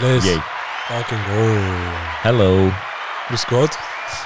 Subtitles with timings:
[0.00, 0.38] Les Yay.
[0.88, 1.58] fucking go.
[2.22, 2.72] Hello.
[3.28, 3.70] Grüß Gott,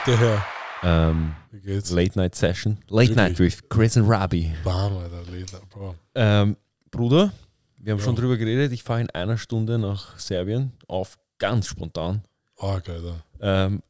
[0.07, 0.47] der Herr.
[0.83, 1.91] Ähm, Wie geht's?
[1.91, 2.79] Late Night Session.
[2.89, 4.53] Late Night with Chris and Robbie.
[4.65, 5.23] Bam, Alter.
[5.31, 5.95] Leder, Bro.
[6.15, 6.57] Ähm,
[6.91, 7.33] Bruder,
[7.79, 8.05] wir haben Ja.
[8.05, 8.73] schon drüber geredet.
[8.73, 12.25] Ich fahre in einer Stunde nach Serbien auf ganz spontan.
[12.59, 13.23] Arg, Alter.
[13.41, 13.83] Ähm,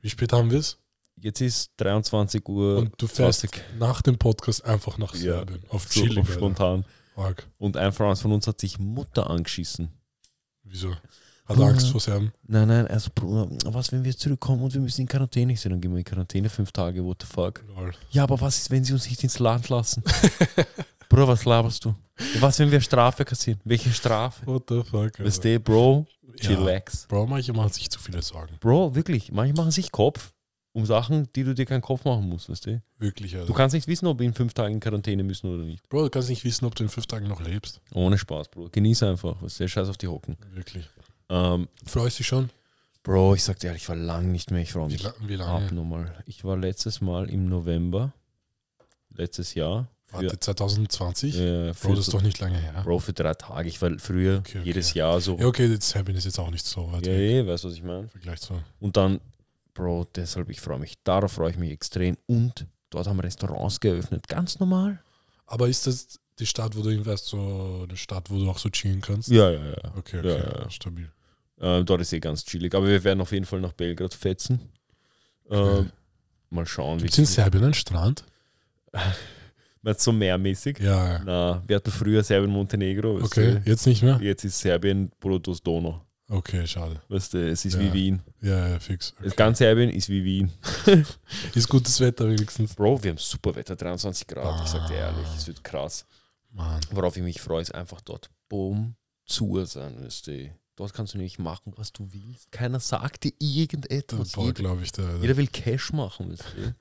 [0.00, 0.78] Wie spät haben wir es?
[1.20, 2.78] jetzt ist 23 Uhr.
[2.78, 3.62] Und du fährst 20.
[3.78, 5.36] nach dem Podcast einfach nach Ja.
[5.38, 5.62] Serbien.
[5.70, 6.38] Auf so Chilling, auf Alter.
[6.38, 6.84] spontan.
[7.16, 7.46] Arg.
[7.58, 9.90] Und ein Freund von uns hat sich Mutter angeschissen.
[10.68, 10.90] Wieso?
[11.46, 12.32] Hat er Angst vor Serben?
[12.48, 15.70] Nein, nein, also Bruder, was, wenn wir jetzt zurückkommen und wir müssen in Quarantäne sein?
[15.70, 17.62] Dann gehen wir in Quarantäne fünf Tage, what the fuck?
[17.68, 17.92] Lol.
[18.10, 20.02] Ja, aber was ist, wenn sie uns nicht ins Land lassen?
[21.08, 21.94] Bro, was laberst du?
[22.40, 23.60] Was, wenn wir Strafe kassieren?
[23.64, 24.44] Welche Strafe?
[24.46, 26.06] What the fuck, Weißt du, Bro,
[26.40, 26.48] Ja.
[26.48, 27.06] chillax.
[27.06, 28.56] Bro, manche machen sich zu viele Sorgen.
[28.58, 30.32] Bro, wirklich, manche machen sich Kopf
[30.76, 32.82] um Sachen, die du dir keinen Kopf machen musst, weißt du?
[32.98, 33.46] Wirklich, Alter.
[33.46, 35.88] Du kannst nicht wissen, ob wir in fünf Tagen in Quarantäne müssen oder nicht.
[35.88, 37.80] Bro, du kannst nicht wissen, ob du in fünf Tagen noch lebst.
[37.94, 38.68] Ohne Spaß, Bro.
[38.72, 40.36] Genieß einfach, was der Scheiß auf die Hocken.
[40.52, 40.88] Wirklich.
[41.30, 42.50] Ähm, Freust dich schon?
[43.02, 45.36] Bro, ich sag dir ehrlich, ich war lang nicht mehr, ich freue Wie, mich wie
[45.36, 45.72] ab lange?
[45.72, 46.12] nochmal.
[46.26, 48.12] Ich war letztes Mal im November,
[49.14, 49.88] letztes Jahr.
[50.10, 51.36] Warte, 2020?
[51.40, 52.82] äh, Bro, das ist doch nicht lange her.
[52.84, 53.68] Bro, für drei Tage.
[53.68, 54.66] Ich war früher Okay, okay.
[54.66, 55.36] jedes Jahr so.
[55.38, 57.20] Ja, okay, jetzt Serbien ist jetzt auch nicht so weit Ja, weg.
[57.20, 58.08] eh, weißt du, was ich meine?
[58.08, 58.54] Vergleich zu.
[58.78, 59.20] Und dann,
[59.76, 60.94] Bro, deshalb, ich freue mich.
[61.04, 62.16] Darauf freue ich mich extrem.
[62.26, 64.26] Und dort haben Restaurants geöffnet.
[64.26, 65.02] Ganz normal.
[65.44, 68.70] Aber ist das die Stadt, wo du hinfährst, so eine Stadt, wo du auch so
[68.70, 69.28] chillen kannst?
[69.28, 69.92] Ja, ja, ja.
[69.96, 70.70] Okay, Ja, okay, ja, ja.
[70.70, 71.12] stabil.
[71.60, 72.74] Äh, dort ist eh ganz chillig.
[72.74, 74.60] Aber wir werden auf jeden Fall nach Belgrad fetzen.
[75.48, 75.86] Okay.
[76.50, 78.24] mal schauen, wie Gibt es in Serbien einen Strand?
[79.82, 80.78] Meinst so mehrmäßig?
[80.80, 81.22] Ja, ja.
[81.24, 83.20] Na, wir hatten früher Serbien-Montenegro.
[83.22, 83.70] Okay, du?
[83.70, 84.18] jetzt nicht mehr?
[84.20, 86.02] Jetzt ist Serbien Brutus Donau.
[86.28, 87.00] Okay, schade.
[87.08, 87.80] Weißt du, es ist Ja.
[87.80, 88.22] wie Wien.
[88.40, 89.12] Ja, ja, fix.
[89.12, 89.24] Okay.
[89.24, 90.50] Das ganze Serbien ist wie Wien.
[91.54, 92.74] Ist gutes Wetter wenigstens.
[92.74, 94.64] Bro, wir haben super Wetter, 23 Grad.
[94.64, 95.12] Ich sag dir Ah.
[95.12, 96.04] ehrlich, es wird krass.
[96.50, 96.80] Mann.
[96.90, 100.02] Worauf ich mich freue, ist einfach dort boom zu sein.
[100.04, 100.50] Weißt du.
[100.74, 102.50] Dort kannst du nämlich machen, was du willst.
[102.50, 104.32] Keiner sagt dir irgendetwas.
[104.32, 105.16] Boah, Jeder, glaube ich, der.
[105.22, 106.32] jeder will Cash machen.
[106.32, 106.74] Weißt du.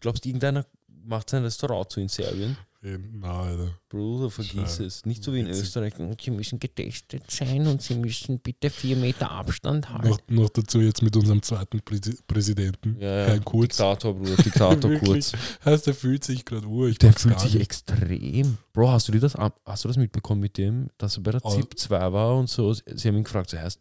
[0.00, 0.64] Glaubst du, irgendeiner
[1.04, 2.56] macht sein Restaurant zu in Serbien?
[2.84, 3.78] Eben, Na, Alter.
[3.88, 4.86] Bruder, vergiss Schade.
[4.86, 5.06] es.
[5.06, 5.62] Nicht so wie in Witzig.
[5.62, 5.94] Österreich.
[6.20, 10.08] Sie müssen getestet sein und sie müssen bitte vier Meter Abstand halten.
[10.08, 12.96] Noch, noch dazu jetzt mit unserem zweiten Präsi Präsidenten.
[12.98, 13.26] Ja, ja.
[13.26, 13.76] Herrn Kurz.
[13.76, 15.08] Diktator, Bruder, Diktator Wirklich?
[15.30, 15.32] kurz.
[15.64, 16.66] Heißt, der fühlt sich gerade.
[16.88, 18.58] Ich Der fühlt sich extrem.
[18.72, 21.42] Bro, hast du dir das hast du das mitbekommen mit dem, dass er bei der.
[21.42, 22.72] ZIP 2 war und so?
[22.74, 23.80] Sie haben ihn gefragt, so heißt,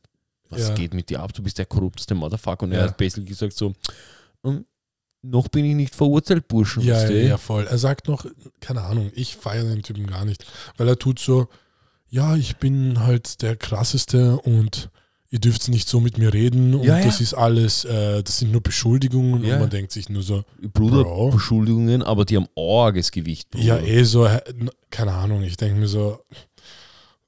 [0.49, 0.75] was Ja.
[0.75, 1.33] geht mit dir ab?
[1.33, 2.63] Du bist der korrupteste Motherfucker.
[2.65, 3.73] Und er hat basically gesagt so,
[4.43, 4.65] "Ähm,
[5.23, 6.83] noch bin ich nicht verurteilt, Burschen.
[6.83, 7.65] Ja, ja, du?" ja, voll.
[7.67, 8.25] Er sagt noch,
[8.59, 10.45] keine Ahnung, ich feiere den Typen gar nicht,
[10.77, 11.47] weil er tut so,
[12.09, 14.89] ja, ich bin halt der krasseste und
[15.29, 17.05] ihr dürft nicht so mit mir reden und Ja, ja.
[17.05, 19.53] das ist alles, äh, das sind nur Beschuldigungen Ja.
[19.53, 20.43] und man denkt sich nur so,
[20.73, 21.29] Bruder, Bro.
[21.31, 23.49] Beschuldigungen, aber die haben arges Gewicht.
[23.51, 23.63] Bruder.
[23.63, 24.27] ja, eh so,
[24.89, 26.19] keine Ahnung, ich denke mir so,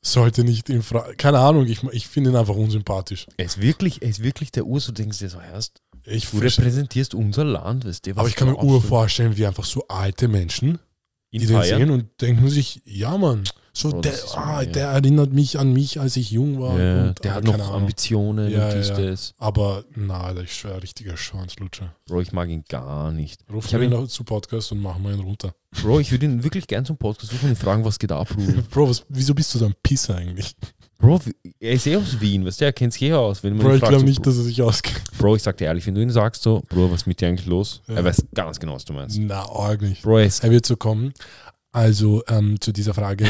[0.02, 3.26] sollte nicht in Frage, keine Ahnung, ich, ich finde ihn einfach unsympathisch.
[3.38, 6.30] Er ist wirklich, er ist wirklich der Ur, so denkst du dir so, erst, Ich
[6.30, 8.12] du repräsentierst unser Land, weißt du?
[8.12, 10.80] was aber ich kann mir ur vorstellen, wie einfach so alte Menschen,
[11.32, 11.80] Ihn die den feiern?
[11.80, 13.44] sehen und denken sich, ja Mann,
[13.76, 14.72] so Bro, der, das ist ah, so, ja.
[14.72, 16.80] der erinnert mich an mich, als ich jung war.
[16.80, 17.76] Ja, und, der aber hat noch keine Ahnung.
[17.82, 18.98] Ambitionen Ja, und dies, ja.
[19.02, 19.34] das.
[19.38, 21.96] Aber na, Alter, ich schwöre, richtiger Schwanzlutscher.
[22.06, 23.44] Bro, ich mag ihn gar nicht.
[23.52, 25.56] Ruf Ich hab ihn ihn- noch zu Podcast und machen wir ihn runter.
[25.82, 28.30] Bro, ich würde ihn wirklich gern zum Podcast rufen und ihn fragen, was geht ab,
[28.30, 28.62] Bruder.
[28.70, 30.56] Bro, was, wieso bist du so ein Pisser eigentlich?
[31.04, 31.20] Bro,
[31.60, 33.44] er ist eh aus Wien, weißt du, er kennt sich eh aus.
[33.44, 35.04] Wenn man Bro, ich glaube so, nicht, dass er sich auskennt.
[35.18, 37.28] Bro, ich sag dir ehrlich, wenn du ihn sagst so, Bro, was ist mit dir
[37.28, 37.82] eigentlich los?
[37.90, 37.96] Ja.
[37.96, 39.18] Er weiß ganz genau, was du meinst.
[39.20, 40.02] Na, arg nicht.
[40.04, 41.14] Bro, er Er wird so kommen.
[41.74, 43.26] Also ähm, zu dieser Frage,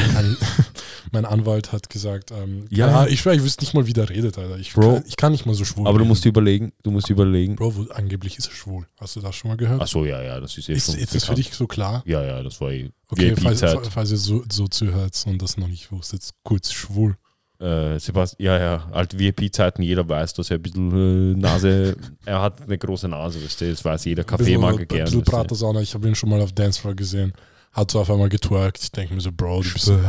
[1.12, 2.88] mein Anwalt hat gesagt, ähm, Ja.
[2.88, 4.58] ja, ich schwöre, ich wüsste nicht mal, wie der redet, Alter.
[4.58, 4.94] Ich, Bro.
[4.96, 6.08] kann, ich kann nicht mal so schwul aber du reden.
[6.10, 7.56] musst dir überlegen, du musst überlegen.
[7.56, 8.86] Bro, wo, angeblich ist er schwul.
[9.00, 9.80] Hast du das schon mal gehört?
[9.80, 12.02] Ach so, ja, ja, das ist eh ist ist das für dich so klar?
[12.06, 15.68] Ja, ja, das war eh Okay, falls, falls ihr so, so zuhört und das noch
[15.68, 17.16] nicht wusstet, kurz schwul.
[17.60, 22.42] Äh, Sebastian, ja, ja, halt VIP-Zeiten, jeder weiß, dass er ein bisschen äh, Nase, er
[22.42, 25.22] hat eine große Nase, weißt du, das weiß jeder bisschen- Kaffeemager Ein bisschen.
[25.22, 27.32] Pratersauna, ich habe ihn schon mal auf Dancefloor gesehen.
[27.72, 28.78] Hat so auf einmal getwerkt.
[28.80, 29.90] Ich denke mir so, Bro, du bist.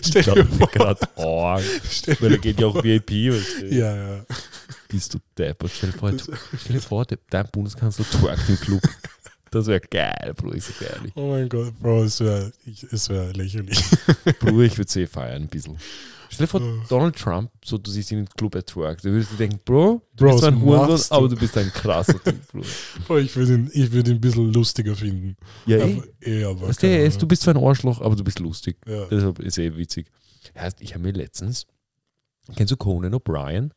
[0.00, 0.66] Ich Stell dir vor.
[0.68, 1.58] gerade, oh,
[1.90, 3.66] Stell weil er geht ja auch VIP, weißt du.
[3.74, 4.24] Ja, ja.
[4.88, 5.70] Bist du deppert.
[5.76, 6.10] Stell dir vor,
[6.58, 8.80] stell dir vor dein Bundeskanzler twerkt im Club.
[9.54, 11.12] Das wäre geil, Bruder, ich dir ehrlich.
[11.14, 12.52] Oh mein Gott, Bro, es wäre
[12.90, 13.78] es wär lächerlich.
[14.40, 15.76] Bruder, ich würde sie feiern ein bisschen.
[16.30, 16.82] Stell dir vor, Oh.
[16.88, 19.04] Donald Trump, so du siehst ihn im Club, er twerkt.
[19.04, 21.14] Da würdest du denken, Bro, du Bro, bist ein Hurensohn, du?
[21.14, 22.36] aber du bist ein krasser Typ.
[23.06, 25.36] Bro, ich würde ihn, ich würd ihn ein bisschen lustiger finden.
[25.66, 25.82] Ja, eh.
[25.82, 28.76] Aber, eh, aber Weißt du, ist- du bist zwar ein Arschloch, aber du bist lustig.
[28.86, 29.04] ja.
[29.06, 30.10] Deshalb ist eh witzig.
[30.58, 31.66] Heißt, ich habe mir letztens,
[32.56, 33.70] kennst du Conan O'Brien?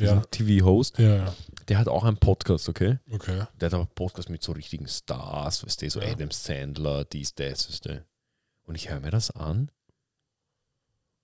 [0.00, 0.20] Ja.
[0.30, 0.98] TV-Host?
[0.98, 1.34] ja, ja,
[1.68, 2.98] Der hat auch einen Podcast, okay?
[3.10, 3.42] okay.
[3.60, 6.12] Der hat aber einen Podcast mit so richtigen Stars, weißt du, so Ja.
[6.12, 8.04] Adam Sandler, dies, das, weißt du.
[8.64, 9.70] Und ich höre mir das an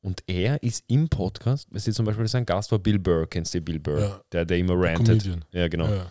[0.03, 3.55] Und er ist im Podcast, weißt du, zum Beispiel sein Gast war Bill Burr, kennst
[3.55, 4.01] du Bill Burr?
[4.01, 4.21] Ja.
[4.33, 5.23] Der, der immer rantet.
[5.23, 5.45] Comedian.
[5.51, 5.89] Ja, genau.
[5.89, 6.11] Ja.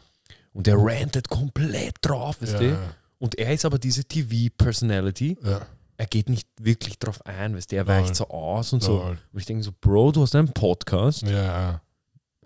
[0.52, 2.78] Und der rantet komplett drauf, weißt du?
[3.20, 5.38] Und er ist aber diese TV-Personality.
[5.44, 5.62] ja.
[5.96, 7.76] Er geht nicht wirklich drauf ein, weißt du?
[7.76, 8.98] Er weicht so aus und so.
[8.98, 9.20] Lol.
[9.32, 11.22] Und ich denke so, Bro, du hast einen Podcast.
[11.22, 11.82] Ja, ja.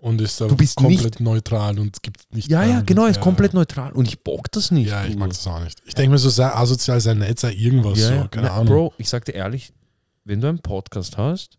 [0.00, 2.48] Und ist Du bist komplett neutral und gibt nicht.
[2.48, 3.92] Ja, ja, genau, er ist ja, komplett neutral.
[3.92, 4.88] Und ich bock das nicht.
[4.90, 5.80] Ja, ich mag das auch nicht.
[5.86, 8.14] Ich denke mir so, sei asozial, sei nett, sei irgendwas Ja, so.
[8.14, 8.28] ja.
[8.28, 8.66] Keine Na, Ahnung.
[8.66, 9.72] Bro, ich sag dir ehrlich,
[10.24, 11.58] wenn du einen Podcast hast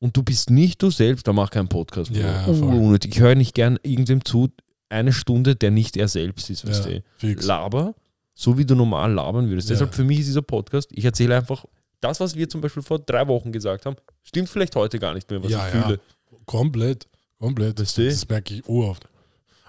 [0.00, 2.12] und du bist nicht du selbst, dann mach keinen Podcast.
[2.12, 2.20] Bro.
[2.20, 3.14] Ja, unnötig.
[3.14, 4.48] ich höre nicht gern irgendwem zu,
[4.90, 7.02] eine Stunde, der nicht er selbst ist, weißt Ja, du?
[7.16, 7.44] fix.
[7.46, 7.94] Laber,
[8.34, 9.68] so wie du normal labern würdest.
[9.68, 9.74] Ja.
[9.74, 11.64] Deshalb für mich ist dieser Podcast, ich erzähle einfach,
[12.00, 15.28] das, was wir zum Beispiel vor drei Wochen gesagt haben, stimmt vielleicht heute gar nicht
[15.30, 15.82] mehr, was Ja, ich ja.
[15.82, 16.00] fühle.
[16.46, 17.06] Komplett.
[17.38, 17.78] Komplett.
[17.78, 18.04] Weißt Das, du?
[18.08, 19.08] das merke ich oft.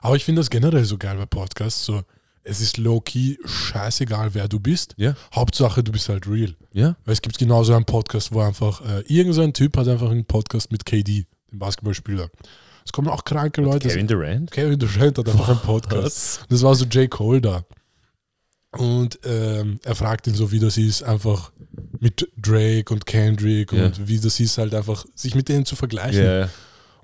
[0.02, 1.86] Aber ich finde das generell so geil bei Podcasts.
[1.86, 2.02] So,
[2.44, 4.94] es ist low-key scheißegal, wer du bist.
[4.98, 5.14] Ja.
[5.36, 6.56] Hauptsache, du bist halt real.
[6.74, 6.96] Ja?
[7.06, 10.10] Weil es gibt genauso einen Podcast, wo einfach äh, irgend so ein Typ hat einfach
[10.10, 12.30] einen Podcast mit KD, dem Basketballspieler.
[12.86, 13.88] Es kommen auch kranke Leute.
[13.90, 14.52] Kevin Durant?
[14.52, 16.46] Kevin Durant hat einfach einen Podcast.
[16.50, 17.10] Das war so J.
[17.10, 17.66] Cole da.
[18.72, 21.52] Und ähm, er fragt ihn so, wie das ist, einfach
[22.00, 23.88] mit Drake und Kendrick Ja.
[23.88, 26.24] und wie das ist, halt einfach sich mit denen zu vergleichen.
[26.24, 26.50] Ja.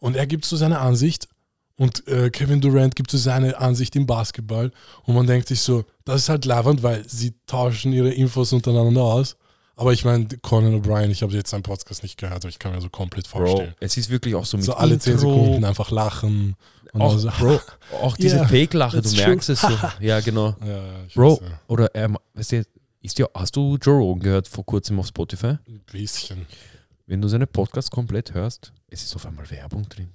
[0.05, 1.27] Und er gibt so seine Ansicht
[1.77, 4.71] und äh, Kevin Durant gibt so seine Ansicht im Basketball.
[5.05, 9.01] Und man denkt sich so, das ist halt leibend, weil sie tauschen ihre Infos untereinander
[9.01, 9.35] aus.
[9.75, 12.71] Aber ich meine, Conan O'Brien, ich habe jetzt seinen Podcast nicht gehört, aber ich kann
[12.75, 13.73] mir so komplett Bro, vorstellen.
[13.79, 16.55] es ist wirklich auch so mit So alle zehn Sekunden einfach lachen.
[16.93, 17.59] Und Auch, dann so, Bro,
[18.03, 19.53] auch diese Yeah, Fake-Lache, du merkst true.
[19.55, 19.87] es so.
[20.01, 20.55] Ja, genau.
[20.63, 20.83] ja,
[21.15, 21.59] Bro, weiß, ja.
[21.67, 22.63] oder ähm, weißt du,
[23.01, 25.57] ist ja, hast du Joe Rogan gehört vor kurzem auf Spotify?
[25.67, 26.45] Ein bisschen.
[27.07, 30.09] Wenn du seine Podcasts komplett hörst, es ist auf einmal Werbung drin.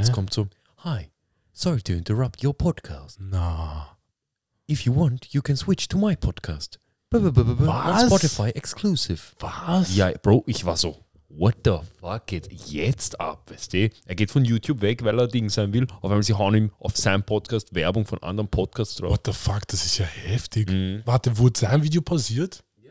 [0.00, 0.48] Es kommt so,
[0.78, 1.08] Hi,
[1.52, 3.20] sorry to interrupt your podcast.
[3.20, 3.96] Na.
[4.68, 6.80] If you want, you can switch to my podcast.
[7.12, 8.06] Was?
[8.06, 9.20] Spotify exclusive.
[9.38, 9.94] Was?
[9.94, 13.90] Ja, Bro, ich war so, what the fuck geht jetzt ab, weißt du?
[14.06, 15.86] Er geht von YouTube weg, weil er Ding sein will.
[16.00, 19.12] Auf einmal, sie hauen ihm auf seinem Podcast Werbung von anderen Podcasts drauf.
[19.12, 20.68] What the fuck, das ist ja heftig.
[20.70, 21.02] Mhm.
[21.04, 22.64] Warte, wurde sein Video pausiert?
[22.82, 22.90] Ja.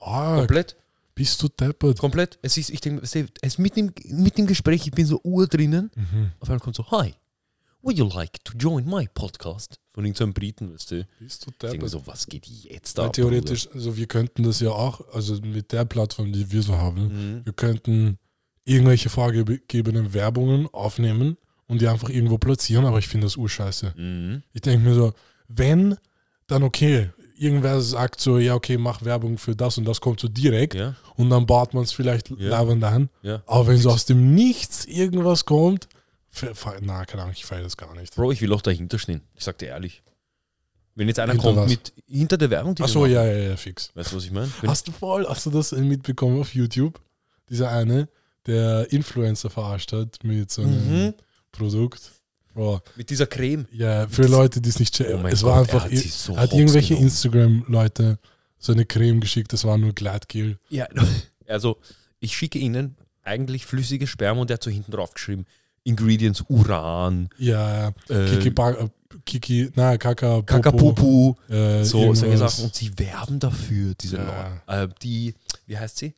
[0.00, 0.76] Ah, Komplett.
[1.14, 1.98] Bist du deppert.
[1.98, 2.38] Komplett.
[2.42, 5.46] Es ist, ich denke, es ist mitten im, mitten im Gespräch, ich bin so ur
[5.46, 5.90] drinnen.
[5.94, 6.32] Mhm.
[6.40, 7.14] Auf einmal kommt so, hi,
[7.82, 9.78] would you like to join my podcast?
[9.92, 11.06] Von irgendeinem Briten, weißt du.
[11.20, 11.90] Bist du Ich denke deppert.
[11.90, 13.12] so, was geht jetzt Weil ab?
[13.12, 17.08] theoretisch, also wir könnten das ja auch, also mit der Plattform, die wir so haben,
[17.08, 17.14] Bruder?
[17.14, 17.40] Mhm.
[17.46, 18.18] wir könnten
[18.64, 23.92] irgendwelche vorgegebenen Werbungen aufnehmen und die einfach irgendwo platzieren, aber ich finde das urscheiße.
[23.96, 24.42] Mhm.
[24.52, 25.12] Ich denke mir so,
[25.48, 25.96] wenn,
[26.48, 27.10] dann okay.
[27.44, 30.94] Irgendwer sagt so, ja, okay, mach Werbung für das und das kommt so direkt Ja,
[31.16, 32.36] und dann baut man es vielleicht Ja.
[32.50, 33.10] leibend an.
[33.22, 33.42] ja.
[33.46, 35.88] Aber wenn so aus dem Nichts irgendwas kommt,
[36.80, 38.14] na, keine Ahnung, ich feiere das gar nicht.
[38.16, 39.20] Bro, ich will auch dahinter stehen.
[39.34, 40.02] Ich sag dir ehrlich.
[40.96, 41.68] Wenn jetzt einer Hinter kommt was?
[41.70, 43.90] mit hinter der Werbung, die Achso, ja, ja, ja, fix.
[43.94, 44.50] Weißt du, was ich meine?
[44.66, 47.00] Hast du voll, hast du das mitbekommen auf YouTube?
[47.50, 48.08] Dieser eine,
[48.46, 51.14] der Influencer verarscht hat mit so einem Mhm.
[51.52, 52.10] Produkt.
[52.54, 53.66] Bro, Mit dieser Creme.
[53.72, 55.24] ja, für Leute, die es nicht checken.
[55.24, 56.94] Oh es Gott, war er einfach, hat er sie so hat irgendwelche.
[56.94, 58.18] Instagram-Leute
[58.58, 60.58] so eine Creme geschickt, das war nur Gleitgel.
[60.70, 60.86] Ja,
[61.48, 61.78] also
[62.20, 65.44] ich schicke ihnen eigentlich flüssige Sperma und der hat so hinten drauf geschrieben,
[65.82, 68.88] Ingredients Uran, Ja, äh, Kiki, ba äh,
[69.26, 72.38] Kiki, na, Kaka, Popo, Kakapupu, äh, so solche.
[72.38, 72.64] Sachen.
[72.64, 74.60] Und sie werben dafür, diese Ja.
[74.66, 74.92] Leute.
[74.92, 75.34] Äh, die,
[75.66, 76.14] wie heißt sie?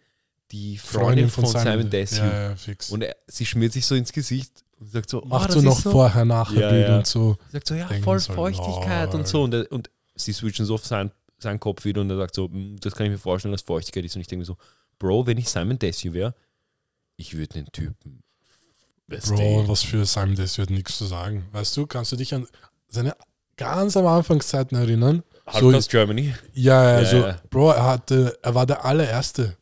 [0.53, 2.19] Die Freundin, von, Simon, Desue.
[2.25, 2.91] Ja, ja, fix.
[2.91, 5.79] Und er, sie schmiert sich so ins Gesicht und sagt so, Macht ah, so noch
[5.81, 5.91] so.
[5.91, 6.97] vorher, nachher Ja, Bild ja.
[6.99, 7.37] und so.
[7.53, 9.21] Sagt so, ja, denken voll so, Feuchtigkeit lol.
[9.21, 9.43] und so.
[9.43, 12.49] Und, er, und sie switchen so auf seinen, seinen Kopf wieder und er sagt so,
[12.49, 14.15] "Mm, das kann ich mir vorstellen, dass Feuchtigkeit ist.
[14.17, 14.57] Und ich denke mir so,
[14.99, 16.35] Bro, wenn ich Simon Desue wäre,
[17.17, 18.23] ich würde den Typen.
[19.09, 21.47] Bro, was für Simon Desue hat nichts zu sagen.
[21.53, 22.47] Weißt du, kannst du dich an
[22.89, 23.15] seine
[23.57, 25.23] ganz am Anfangszeiten erinnern?
[25.47, 26.35] Hardcast Germany.
[26.55, 27.37] Ja, Ja, also, ja.
[27.51, 29.57] Bro, er, hatte, er war der allererste,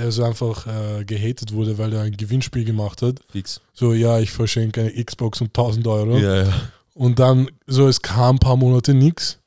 [0.00, 3.20] der so einfach äh, gehatet wurde, weil er ein Gewinnspiel gemacht hat.
[3.30, 3.60] Fix.
[3.72, 6.18] So, ja, ich verschenke eine Xbox und 1000 Euro.
[6.18, 6.52] Ja, ja.
[6.94, 9.38] Und dann, so, es kam ein paar Monate nichts.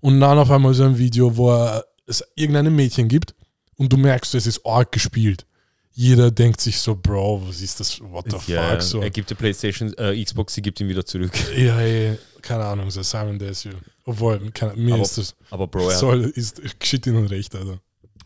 [0.00, 3.34] Und dann auf einmal so ein Video, wo er, es irgendeinem Mädchen gibt
[3.76, 5.46] und du merkst, es ist arg gespielt.
[5.92, 8.00] Jeder denkt sich so, Bro, was ist das?
[8.00, 8.82] What the ja, fuck?
[8.82, 9.00] So.
[9.00, 11.32] Er gibt die Playstation, äh, Xbox, sie gibt ihn wieder zurück.
[11.56, 13.72] Ja, ey, keine Ahnung, so Simon Desue.
[14.04, 17.80] Obwohl, keine, mir Aber ist das, Aber Bro, er, soll, ist geschieht ihnen recht, Alter.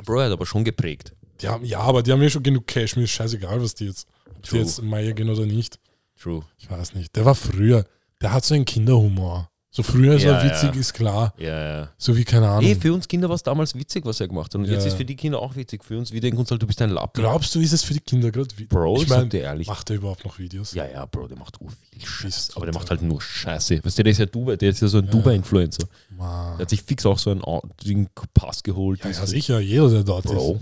[0.04, 1.12] Bro, er hat aber schon geprägt.
[1.40, 3.86] Die haben, ja, aber die haben ja schon genug Cash, mir ist scheißegal, was die
[3.86, 4.60] jetzt, ob die True.
[4.60, 5.78] jetzt Meier gehen oder nicht.
[6.20, 6.42] True.
[6.58, 7.14] Ich weiß nicht.
[7.16, 7.84] Der war früher,
[8.22, 9.50] der hat so einen Kinderhumor.
[9.76, 10.80] So früher ist Ja, er witzig, ja.
[10.80, 11.34] ist klar.
[11.36, 11.90] Ja, ja.
[11.98, 12.70] So wie, keine Ahnung.
[12.70, 14.60] Eh, für uns Kinder war es damals witzig, was er gemacht hat.
[14.60, 14.86] Und jetzt Ja.
[14.90, 15.82] ist für die Kinder auch witzig.
[15.82, 17.20] Für uns, wir denken uns halt, du bist ein Lappen.
[17.20, 18.68] Glaubst du, ist es für die Kinder gerade witzig?
[18.68, 19.66] Bro, ich meine, dir ehrlich.
[19.66, 20.74] macht er überhaupt noch Videos?
[20.74, 22.52] Ja, ja, Bro, der macht ur viel Scheiß.
[22.54, 23.84] Aber der macht halt nur Scheiße.
[23.84, 25.10] Weißt du, der ist ja Dubai, der ist ja so ein Ja.
[25.10, 25.88] Dubai-Influencer.
[26.20, 27.42] Der hat sich fix auch so einen
[27.84, 29.02] Ding Pass geholt.
[29.02, 30.52] Ja, ja, sicher, jeder, der dort Bro.
[30.54, 30.60] ist.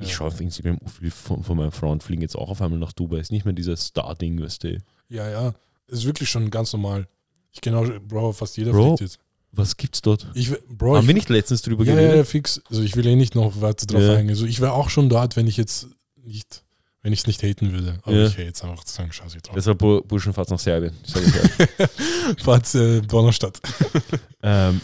[0.00, 0.14] Ich Ja.
[0.14, 3.18] schaue auf Instagram, viele von, von meinen Freunden fliegen jetzt auch auf einmal nach Dubai.
[3.18, 4.78] Ist nicht mehr dieses Star-Ding, weißt du.
[5.08, 5.54] Ja, ja.
[5.88, 7.06] Ist wirklich schon ganz normal.
[7.52, 9.18] Ich genau, Bro, fast jeder Bro, fliegt jetzt.
[9.52, 10.28] Was gibt's dort?
[10.34, 12.26] Ich, Bro, Haben ich, wir nicht letztens drüber ja, ja, ja, geredet?
[12.28, 12.60] fix.
[12.70, 14.12] Also ich will eh nicht noch weiter drauf Ja.
[14.12, 14.30] eingehen.
[14.30, 15.88] Also ich wäre auch schon dort, wenn ich jetzt
[16.24, 16.62] nicht,
[17.02, 17.98] wenn ich es nicht haten würde.
[18.04, 18.26] Aber Ja.
[18.26, 19.54] ich hate jetzt einfach zu sagen, scheiße ich drauf.
[19.56, 20.92] Deshalb Bu- Burschenfahrt nach Serbien.
[21.04, 21.14] Ich.
[22.44, 23.60] Fahrt äh, Donnerstadt.
[24.44, 24.80] ähm,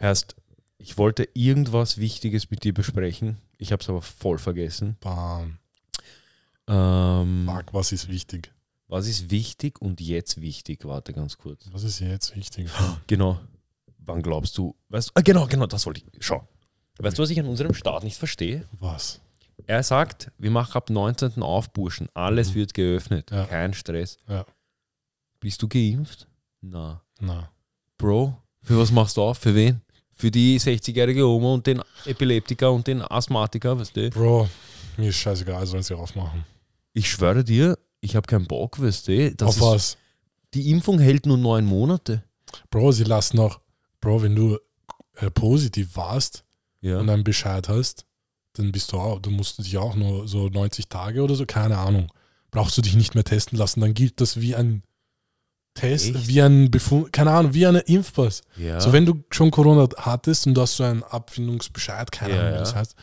[0.00, 0.34] heißt,
[0.78, 3.36] ich wollte irgendwas Wichtiges mit dir besprechen.
[3.60, 4.96] Ich habe es aber voll vergessen.
[5.00, 5.58] Bam.
[6.66, 8.52] Ähm, Fuck, was ist wichtig?
[8.88, 10.84] was ist wichtig und jetzt wichtig?
[10.84, 11.68] Warte ganz kurz.
[11.72, 12.68] Was ist jetzt wichtig?
[13.06, 13.38] Genau.
[13.98, 14.74] Wann glaubst du?
[14.88, 16.24] Weißt, ah, genau, genau, das wollte ich.
[16.24, 16.48] Schau.
[16.98, 18.66] Weißt du, was ich an unserem Staat nicht verstehe?
[18.80, 19.20] Was?
[19.66, 21.42] Er sagt, wir machen ab 19.
[21.42, 22.08] auf, Burschen.
[22.14, 22.54] Alles Mhm.
[22.54, 23.30] wird geöffnet.
[23.30, 23.44] Ja.
[23.44, 24.16] Kein Stress.
[24.26, 24.44] Ja.
[25.38, 26.26] Bist du geimpft?
[26.62, 27.02] Na.
[27.20, 27.50] Na.
[27.98, 29.38] Bro, für was machst du auf?
[29.38, 29.82] Für wen?
[30.20, 34.10] Für die 60-jährige Oma und den Epileptiker und den Asthmatiker, weißt du?
[34.10, 34.48] Bro,
[34.98, 36.44] mir ist scheißegal, sollen sie aufmachen.
[36.92, 39.34] Ich schwöre dir, ich habe keinen Bock, weißt du?
[39.34, 39.96] Das Auf ist, was?
[40.52, 42.22] Die Impfung hält nur neun Monate.
[42.68, 43.60] Bro, sie lassen auch,
[44.02, 44.58] Bro, wenn du
[45.16, 46.44] äh, positiv warst
[46.82, 46.98] Ja.
[46.98, 48.04] und einen Bescheid hast,
[48.54, 51.78] dann bist du auch, du musst dich auch nur so 90 Tage oder so, keine
[51.78, 52.12] Ahnung,
[52.50, 54.82] brauchst du dich nicht mehr testen lassen, dann gilt das wie ein
[55.74, 56.26] Test, Echt?
[56.28, 58.42] wie ein Befund, keine Ahnung, wie eine Impfpass.
[58.56, 58.80] ja.
[58.80, 62.54] So, wenn du schon Corona hattest und du hast so einen Abfindungsbescheid, keine Ja, Ahnung,
[62.54, 62.76] wie das ja.
[62.78, 62.94] heißt,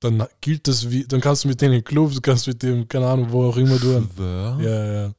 [0.00, 2.62] dann gilt das wie, dann kannst du mit denen in den Club, du kannst mit
[2.62, 4.08] dem, keine Ahnung, wo auch immer du.
[4.62, 5.12] Ja, ja.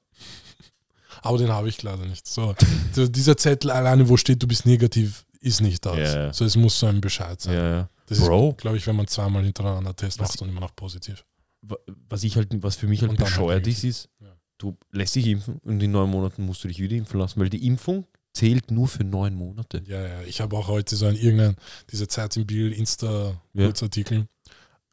[1.21, 2.25] Aber den habe ich leider nicht.
[2.27, 2.55] So,
[2.95, 5.97] dieser Zettel alleine, wo steht, du bist negativ, ist nicht das.
[5.97, 6.33] Ja, ja.
[6.33, 7.53] So, es muss so ein Bescheid sein.
[7.53, 7.89] Ja, ja.
[8.07, 8.51] Das Bro.
[8.51, 11.23] ist, glaube ich, wenn man zweimal hintereinander Test Was- macht und immer noch positiv.
[11.61, 11.77] Wa-
[12.09, 14.20] Was ich halt, was für mich halt Und halt bescheuert ist, ist, Ja.
[14.61, 17.49] Du lässt dich impfen und in neun Monaten musst du dich wieder impfen lassen, weil
[17.49, 19.83] die Impfung zählt nur für neun Monate.
[19.85, 20.21] Ja, ja.
[20.23, 21.55] Ich habe auch heute so ein irgendein,
[21.91, 23.71] diese Zeit im Bild, Insta, Ja.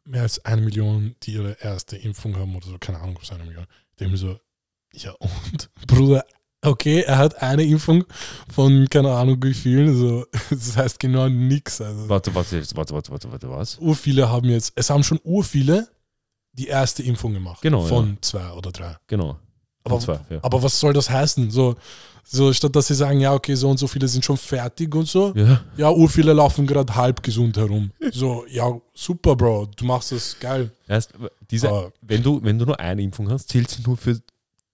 [0.05, 3.31] Mehr als eine Million, die ihre erste Impfung haben oder so, keine Ahnung, ob es
[3.31, 3.65] eine Million.
[3.99, 4.39] Mir so,
[4.93, 5.69] ja und?
[5.87, 6.25] Bruder,
[6.61, 8.05] okay, er hat eine Impfung
[8.51, 11.79] von keine Ahnung wie vielen, so, das heißt genau nix.
[11.79, 12.09] Also.
[12.09, 13.77] Warte, warte, warte, warte, warte, warte, was?
[13.77, 15.87] Urviele haben jetzt, es haben schon urviele
[16.53, 17.61] die erste Impfung gemacht.
[17.61, 18.97] Genau, Von zwei oder drei.
[19.07, 19.39] Genau.
[19.91, 20.39] Aber, zwar, ja.
[20.41, 21.49] aber was soll das heißen?
[21.51, 21.75] So,
[22.23, 25.07] so, statt dass sie sagen, ja, okay, so und so viele sind schon fertig und
[25.07, 25.63] so, ja.
[25.77, 27.91] ja, urviele laufen gerade halb gesund herum.
[28.11, 30.71] So, ja, super, Bro, du machst das geil.
[30.87, 31.11] Erst,
[31.49, 34.19] diese, Aber, wenn, du, wenn du nur eine Impfung hast, zählt sie nur für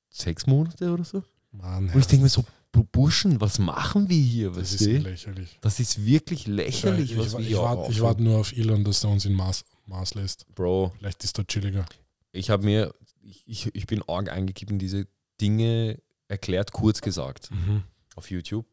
[0.10, 1.24] sechs Monate oder so?
[1.52, 2.44] Mann, Und ich denke mir so,
[2.74, 4.50] Bu- Burschen, was machen wir hier?
[4.52, 4.98] das ist du?
[4.98, 5.58] lächerlich.
[5.62, 9.12] Das ist wirklich lächerlich, ich, was ich, ich, warte, warte nur auf Elon, dass er
[9.12, 10.46] uns in Mars, Mars lässt.
[10.56, 11.86] Bro, Vielleicht ist er chilliger.
[12.34, 12.94] ich habe mir,
[13.46, 15.08] ich, ich, bin arg eingekippt in diese
[15.42, 17.84] Dinge erklärt, kurz gesagt, Mhm.
[18.16, 18.66] auf YouTube.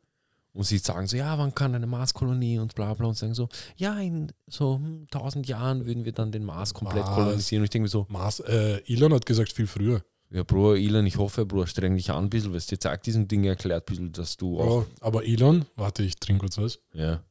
[0.54, 3.49] Und sie sagen so, ja, wann kann eine Marskolonie und bla bla und sagen so,
[3.76, 7.14] ja, in so hm, tausend Jahren würden wir dann den Mars komplett Mars.
[7.14, 7.62] kolonisieren.
[7.62, 10.04] Und ich denke mir so, Mars, äh, Elon hat gesagt, viel früher.
[10.30, 13.06] ja, Bro, Elon, ich hoffe, Bro, streng dich an ein bisschen, weil es dir zeigt
[13.06, 14.85] diesen Dinge erklärt ein bisschen, dass du auch.
[14.85, 16.78] Bro, aber Elon, warte, ich trinke kurz was.
[16.92, 17.23] Ja.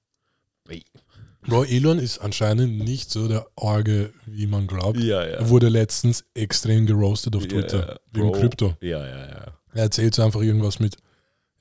[1.48, 5.00] Bro, Elon ist anscheinend nicht so der Orge, wie man glaubt.
[5.00, 8.39] Ja, Er wurde letztens extrem geroastet auf Twitter, Ja, wegen Bro.
[8.39, 8.77] Krypto.
[8.81, 9.53] Ja, ja, ja.
[9.74, 10.98] Er erzählt so einfach irgendwas mit,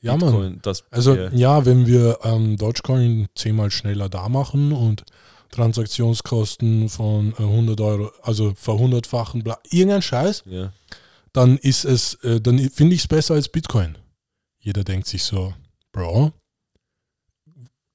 [0.01, 1.31] ja Mann, Bitcoin, das, also ja.
[1.33, 5.05] ja, wenn wir ähm, Dogecoin zehnmal schneller da machen und
[5.51, 10.73] Transaktionskosten von äh, 100 Euro, also verhundertfachen, bla, irgendein Scheiß, ja.
[11.33, 13.97] dann ist es, äh, dann finde ich es besser als Bitcoin.
[14.59, 15.55] Jeder denkt sich so,
[15.93, 16.33] Bro.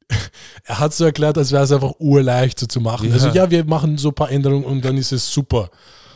[0.64, 3.10] er hat so erklärt, als wäre es einfach urleicht so zu machen.
[3.10, 3.14] Ja.
[3.14, 5.70] Also ja, wir machen so ein paar Änderungen und dann ist es super.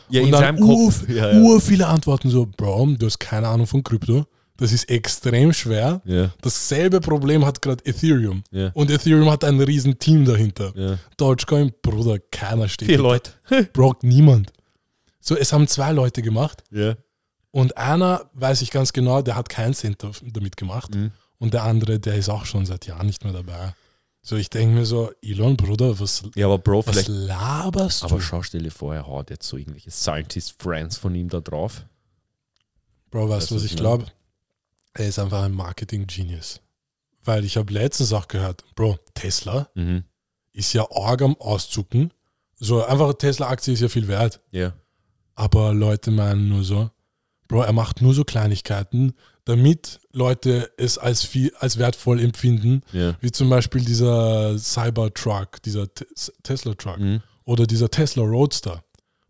[0.08, 3.82] ja, und dann ur, ja, ur viele Antworten so, Bro, du hast keine Ahnung von
[3.82, 4.26] Krypto.
[4.56, 6.02] Das ist extrem schwer.
[6.42, 8.44] Dasselbe Problem hat gerade Ethereum.
[8.74, 10.98] Und Ethereum hat ein riesen Team dahinter.
[11.16, 12.88] Dogecoin, Bruder, keiner steht.
[12.88, 12.98] Vier.
[12.98, 13.32] Leute.
[13.72, 14.52] Braucht niemand.
[15.18, 16.62] So, es haben zwei Leute gemacht.
[17.52, 20.94] Und einer, weiß ich ganz genau, der hat keinen Cent damit gemacht.
[20.94, 21.12] Mhm.
[21.38, 23.74] Und der andere, der ist auch schon seit Jahren nicht mehr dabei.
[24.22, 28.20] So, ich denke mir so, Elon, Bruder, was, Ja, aber Bro, was laberst Aber du?
[28.20, 31.86] schau, stell dir vor, er haut jetzt so irgendwelche Scientist-Friends von ihm da drauf.
[33.10, 34.06] Bro, weißt du, was was ich glaube?
[34.94, 36.60] Er ist einfach ein Marketing-Genius.
[37.24, 40.04] Weil ich habe letztens auch gehört, Bro, Tesla Mhm.
[40.52, 42.12] ist ja arg am Auszucken.
[42.56, 44.40] So, einfach Tesla-Aktie ist ja viel wert.
[44.50, 44.74] Ja.
[45.34, 46.90] Aber Leute meinen nur so,
[47.48, 53.16] Bro, er macht nur so Kleinigkeiten, damit Leute es als, viel, als wertvoll empfinden, Ja.
[53.20, 56.06] wie zum Beispiel dieser Cybertruck, dieser Te-
[56.42, 57.20] Tesla-Truck Mhm.
[57.44, 58.82] oder dieser Tesla Roadster.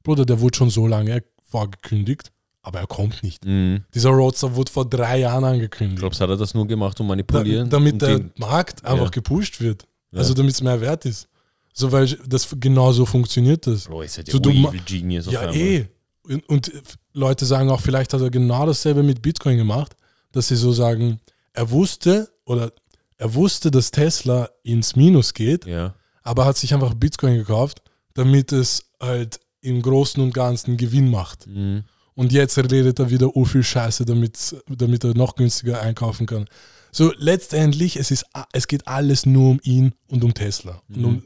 [0.03, 3.45] Bruder, der wurde schon so lange vorgekündigt, aber er kommt nicht.
[3.45, 3.85] Mhm.
[3.95, 5.99] Dieser Roadster wurde vor drei Jahren angekündigt.
[6.01, 7.69] Glaubst du, hat er das nur gemacht, um Da, manipulieren?
[7.71, 9.11] damit und der Markt einfach Ja.
[9.11, 9.85] gepusht wird.
[10.13, 10.19] Ja.
[10.19, 11.29] Also damit es mehr wert ist.
[11.73, 13.85] So, weil das genau so funktioniert das.
[13.85, 14.51] Bro, ist ja der So, du
[14.85, 15.87] Genius Ja, eh.
[16.25, 16.73] Und, und
[17.13, 19.97] Leute sagen auch, vielleicht hat er genau dasselbe mit Bitcoin gemacht,
[20.33, 21.21] dass sie so sagen,
[21.53, 22.73] er wusste oder
[23.17, 25.95] er wusste, dass Tesla ins Minus geht, Ja.
[26.23, 27.83] aber hat sich einfach Bitcoin gekauft,
[28.15, 31.47] damit es halt im Großen und Ganzen Gewinn macht.
[31.47, 31.85] Mhm.
[32.15, 36.47] Und jetzt redet er wieder oh viel Scheiße, damit, damit er noch günstiger einkaufen kann.
[36.93, 40.83] So letztendlich, es, ist, es geht alles nur um ihn und um Tesla.
[40.89, 41.23] Und um,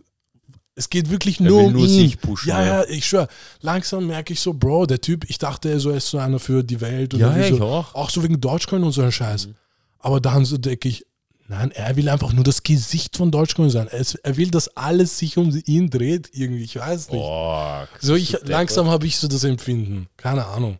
[0.77, 1.47] es geht wirklich Mhm.
[1.47, 1.89] Er nur will um nur ihn.
[1.91, 2.83] sich pushen, ja, ja.
[2.83, 3.29] ja, ich schwör.
[3.61, 6.81] Langsam merke ich so, Bro, der Typ, ich dachte, er ist so einer für die
[6.81, 7.15] Welt.
[7.15, 7.95] Und Ja, ja, so, ich auch.
[7.95, 9.47] Auch so wegen Dogecoin und so ein Scheiß.
[9.49, 9.55] Mhm.
[9.99, 11.07] Aber dann so denke ich,
[11.49, 13.89] nein, er will einfach nur das Gesicht von Dogecoin sein.
[13.89, 16.65] Er, er will, dass alles sich um ihn dreht irgendwie.
[16.65, 17.21] Ich weiß nicht.
[17.21, 20.09] Boah, So, ich, langsam habe ich so das Empfinden.
[20.17, 20.79] Keine Ahnung.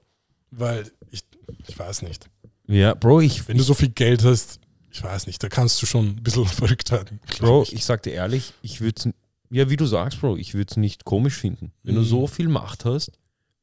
[0.51, 1.23] Weil ich,
[1.69, 2.27] ich weiß nicht.
[2.67, 4.59] Ja, Bro, ich, Wenn du so viel Geld hast,
[4.91, 7.21] ich weiß nicht, da kannst du schon ein bisschen verrückt werden.
[7.39, 7.75] Bro, ich.
[7.75, 9.09] ich sag dir ehrlich, ich würde es,
[9.55, 11.73] ja, wie du sagst, Bro, ich würde es nicht komisch finden.
[11.83, 12.07] Wenn du Mhm.
[12.07, 13.13] so viel Macht hast,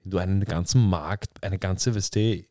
[0.03, 2.43] wenn du einen ganzen Markt, eine ganze, du,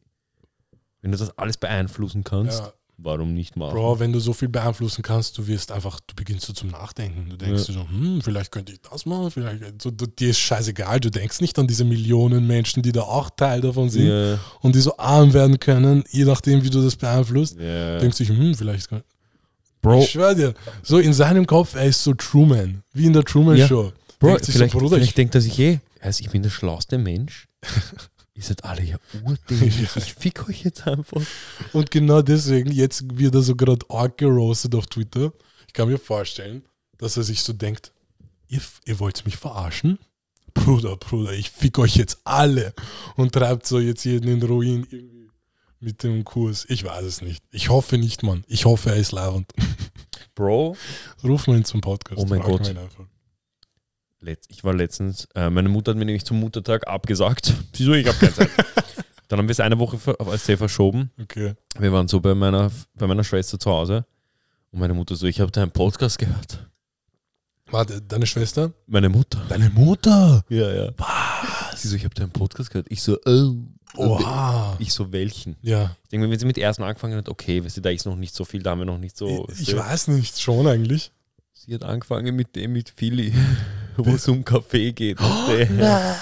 [1.02, 3.72] wenn du das alles beeinflussen kannst, ja, warum nicht machen?
[3.74, 7.30] Bro, wenn du so viel beeinflussen kannst, du wirst einfach, du beginnst so zum Nachdenken.
[7.30, 7.66] Du denkst Ja.
[7.68, 11.10] dir so, hm, vielleicht könnte ich das machen, vielleicht, so, du, dir ist scheißegal, du
[11.10, 14.80] denkst nicht an diese Millionen Menschen, die da auch Teil davon sind ja, und die
[14.80, 17.58] so arm werden können, je nachdem, wie du das beeinflusst.
[17.58, 17.98] ja.
[17.98, 19.02] Denkst dich, hm, vielleicht kann,
[19.82, 23.24] Bro, Ich schwör dir, so in seinem Kopf, er ist so Truman, wie in der
[23.24, 23.66] Truman Ja.
[23.66, 23.92] Show.
[24.18, 26.42] Bro denkt sich so, vielleicht, Bruder, vielleicht ich- denkt er sich eh, also ich bin
[26.42, 27.48] der schlauste Mensch.
[28.34, 29.96] Ihr seid alle ja urdämlich.
[29.96, 31.20] Ich fick euch jetzt einfach.
[31.74, 35.32] Und genau deswegen, jetzt wird er so gerade arg gerostet auf Twitter.
[35.66, 36.62] Ich kann mir vorstellen,
[36.96, 37.92] dass er sich so denkt,
[38.48, 39.98] ihr, ihr wollt mich verarschen?
[40.54, 42.72] Bruder, Bruder, ich fick euch jetzt alle.
[43.16, 45.19] Und treibt so jetzt jeden in Ruin irgendwie
[45.80, 46.66] mit dem Kurs.
[46.68, 47.42] Ich weiß es nicht.
[47.50, 48.44] Ich hoffe nicht, Mann.
[48.46, 49.50] Ich hoffe, er ist leibend.
[50.34, 50.76] Bro,
[51.24, 52.20] Ruf mal ihn zum Podcast.
[52.20, 52.74] Oh mein Frag Gott.
[54.20, 57.52] letzt, ich war letztens, äh, meine Mutter hat mir nämlich zum Muttertag abgesagt.
[57.74, 57.92] Wieso?
[57.94, 58.50] Ich habe keine Zeit.
[59.28, 61.10] Dann haben wir es eine Woche ver- als sehr verschoben.
[61.20, 61.54] Okay.
[61.78, 64.04] Wir waren so bei meiner, bei meiner Schwester zu Hause
[64.72, 66.66] und meine Mutter so, ich habe deinen Podcast gehört.
[67.70, 68.72] Warte, deine Schwester?
[68.86, 69.40] Meine Mutter.
[69.48, 70.44] Deine Mutter?
[70.48, 70.90] Ja, ja.
[71.76, 72.88] Sie so, ich habe deinen Podcast gehört.
[72.90, 73.54] Ich so, oh.
[73.96, 74.76] Oha.
[74.78, 75.56] Ich so, welchen?
[75.62, 75.96] Ja.
[76.04, 78.34] Ich denke, wenn sie mit ersten angefangen hat, okay, weißt du, da ist noch nicht
[78.34, 79.48] so viel, da haben wir noch nicht so.
[79.52, 81.12] ich, ich weiß nicht, schon eigentlich.
[81.52, 83.34] Sie hat angefangen mit dem mit Philly,
[83.96, 85.20] wo es um Kaffee geht.
[85.20, 86.16] weißt du?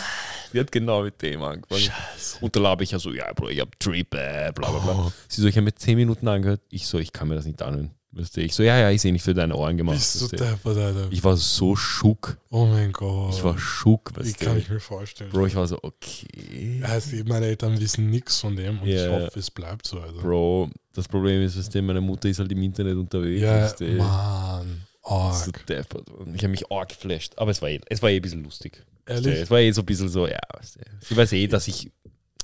[0.52, 1.83] Sie hat genau mit dem angefangen.
[1.83, 2.38] Scheiße.
[2.40, 5.07] Und da labe ich ja so, ja, Bro, ich hab Trip, äh, bla bla bla.
[5.07, 5.12] Oh.
[5.28, 6.62] Sie so, ich habe mir 10 Minuten angehört.
[6.70, 7.90] Ich so, ich kann mir das nicht anhören.
[8.18, 8.37] Weißt?
[8.38, 9.96] Ich so, ja, ja, ich sehe nicht für deine Ohren gemacht.
[9.96, 10.37] Bist weißt du?
[10.37, 11.07] deppert, Alter.
[11.11, 12.37] Ich war so schock.
[12.50, 13.35] Oh mein Gott.
[13.35, 14.61] Ich war schock, weißt kann du?
[14.61, 15.31] ich mir vorstellen.
[15.31, 16.83] Bro, ich war so, okay.
[16.87, 19.11] Heißt, meine Eltern wissen nichts von dem und ich Ja.
[19.11, 20.00] hoffe, es bleibt so.
[20.00, 20.20] Alter.
[20.20, 23.42] Bro, das Problem ist, weißt du, meine Mutter ist halt im Internet unterwegs.
[23.42, 23.85] ja, weißt du?
[23.92, 24.83] Mann.
[25.04, 25.66] So Arg.
[25.66, 26.11] deppert.
[26.11, 27.33] Und ich habe mich arg geflasht.
[27.38, 28.85] Aber es war, eh, es war eh ein bisschen lustig.
[29.07, 29.28] Weißt du?
[29.31, 29.42] Ehrlich?
[29.44, 30.81] Es war eh so ein bisschen so, ja, weißt du.
[31.00, 31.90] Sie weiß eh, dass ich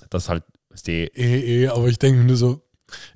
[0.08, 1.08] das halt, weißt du, eh
[1.64, 2.62] Eh, aber ich denke nur so,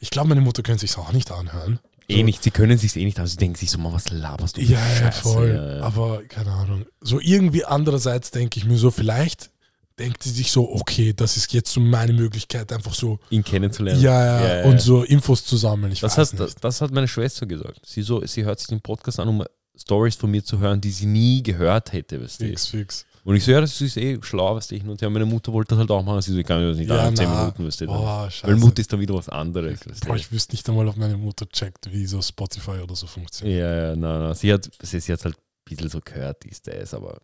[0.00, 1.78] ich glaube, meine Mutter könnte sich auch nicht anhören.
[2.08, 4.56] Eh nicht, sie können sich eh nicht, aber sie denken sich so, Mann, was laberst
[4.56, 4.62] du?
[4.62, 5.54] Ja, ja, voll.
[5.54, 5.84] Ja.
[5.84, 6.86] Aber keine Ahnung.
[7.00, 9.50] So irgendwie andererseits denke ich mir so, vielleicht
[9.98, 14.00] denkt sie sich so, okay, das ist jetzt so meine Möglichkeit, einfach so, ihn kennenzulernen.
[14.00, 14.64] ja, ja, Ja, ja.
[14.66, 15.92] und so Infos zu sammeln.
[15.92, 17.80] Ich Das weiß hat, das, das hat meine Schwester gesagt.
[17.84, 19.44] Sie, so, sie hört sich den Podcast an, um
[19.76, 22.22] Stories von mir zu hören, die sie nie gehört hätte.
[22.22, 22.46] Weißt du?
[22.46, 23.06] Fix, fix.
[23.28, 25.10] Und ich so, ja, das ist eh schlau, du, hin und her.
[25.10, 26.22] Meine Mutter wollte das halt auch machen.
[26.22, 27.40] Sie so, ich kann mir das nicht Ja, an, 10 na.
[27.42, 27.86] Minuten, weißt du.
[27.86, 28.26] Boah.
[28.40, 29.80] Weil Mutter ist dann wieder was anderes.
[30.06, 33.60] Boah, ich wüsste nicht einmal, ob meine Mutter checkt, wie so Spotify oder so funktioniert.
[33.60, 34.34] Ja, ja, nein, nein.
[34.34, 37.18] Sie hat, sie, sie hat halt ein bisschen so gehört, dies, das, aber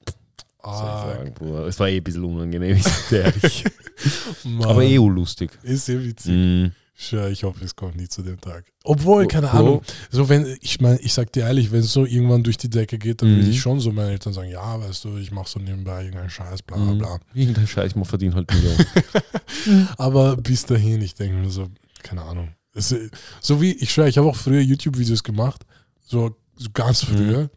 [0.63, 1.35] was ich Ah, sagen.
[1.69, 3.65] Es war eh ein bisschen unangenehm, ich sag ehrlich.
[4.63, 5.59] Aber eh lustig.
[5.63, 6.33] Ist sehr witzig.
[6.33, 6.67] Mm.
[6.97, 8.65] Ich hoffe, es kommt nie zu dem Tag.
[8.85, 9.59] Obwohl, keine Bro.
[9.59, 9.83] Ahnung.
[10.11, 12.99] So, wenn, ich meine, ich sag dir ehrlich, wenn es so irgendwann durch die Decke
[12.99, 13.37] geht, dann Mhm.
[13.39, 16.31] würde ich schon so meinen Eltern sagen, ja, weißt du, ich mache so nebenbei irgendeinen
[16.31, 16.99] Scheiß, bla bla Mhm.
[16.99, 17.19] bla.
[17.35, 18.79] Irgendein Scheiß, man verdient halt Millionen.
[19.99, 21.69] Aber bis dahin, ich denke mir so,
[22.03, 22.55] keine Ahnung.
[22.75, 22.95] Es,
[23.41, 25.65] so wie, ich schwöre, ich habe auch früher YouTube-Videos gemacht,
[26.07, 27.49] so, so ganz Mhm.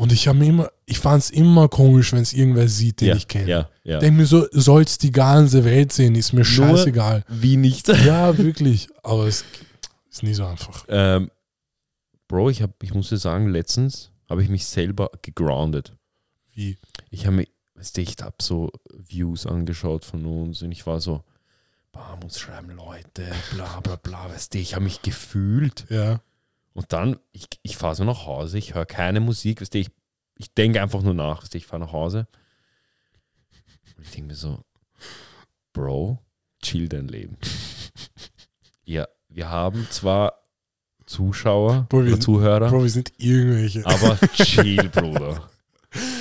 [0.00, 3.16] Und ich habe immer, ich fand es immer komisch, wenn es irgendwer sieht, den ja,
[3.16, 3.46] ich kenne.
[3.46, 3.98] ja, ja.
[3.98, 7.22] Denke mir so, soll's die ganze Welt sehen, ist mir scheißegal.
[7.28, 7.86] Wie nicht?
[7.88, 8.88] Ja, wirklich.
[9.02, 9.44] Aber es
[10.10, 10.86] ist nie so einfach.
[10.88, 11.30] Ähm,
[12.28, 15.92] Bro, ich, hab, ich muss dir sagen, letztens habe ich mich selber gegroundet.
[16.54, 16.78] Wie?
[17.10, 21.02] Ich habe mir, weißt du, ich habe so Views angeschaut von uns und ich war
[21.02, 21.24] so,
[21.92, 25.84] bam, uns schreiben Leute, bla bla bla, weißt du, ich habe mich gefühlt.
[25.90, 26.22] Ja.
[26.72, 29.90] Und dann, ich, ich fahre so nach Hause, ich höre keine Musik, weißt du, ich,
[30.38, 32.26] ich denke einfach nur nach, weißt du, ich fahre nach Hause.
[33.96, 34.64] Und ich denke mir so,
[35.72, 36.18] Bro,
[36.62, 37.36] chill dein Leben.
[38.84, 40.34] ja, wir haben zwar
[41.06, 43.84] Zuschauer Bro, wir oder sind- Zuhörer, Bro, wir sind irgendwelche.
[43.86, 45.50] aber chill, Bruder.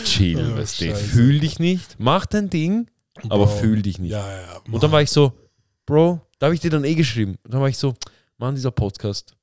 [0.04, 0.96] chill, Oh, weißt du.
[0.96, 2.90] Fühl dich nicht, mach dein Ding,
[3.30, 3.58] aber Bro.
[3.58, 4.12] fühl dich nicht.
[4.12, 4.58] Ja, ja.
[4.72, 5.32] Und dann war ich so,
[5.86, 7.38] Bro, da habe ich dir dann eh geschrieben.
[7.44, 7.94] Und dann war ich so,
[8.38, 9.36] Mann, dieser Podcast,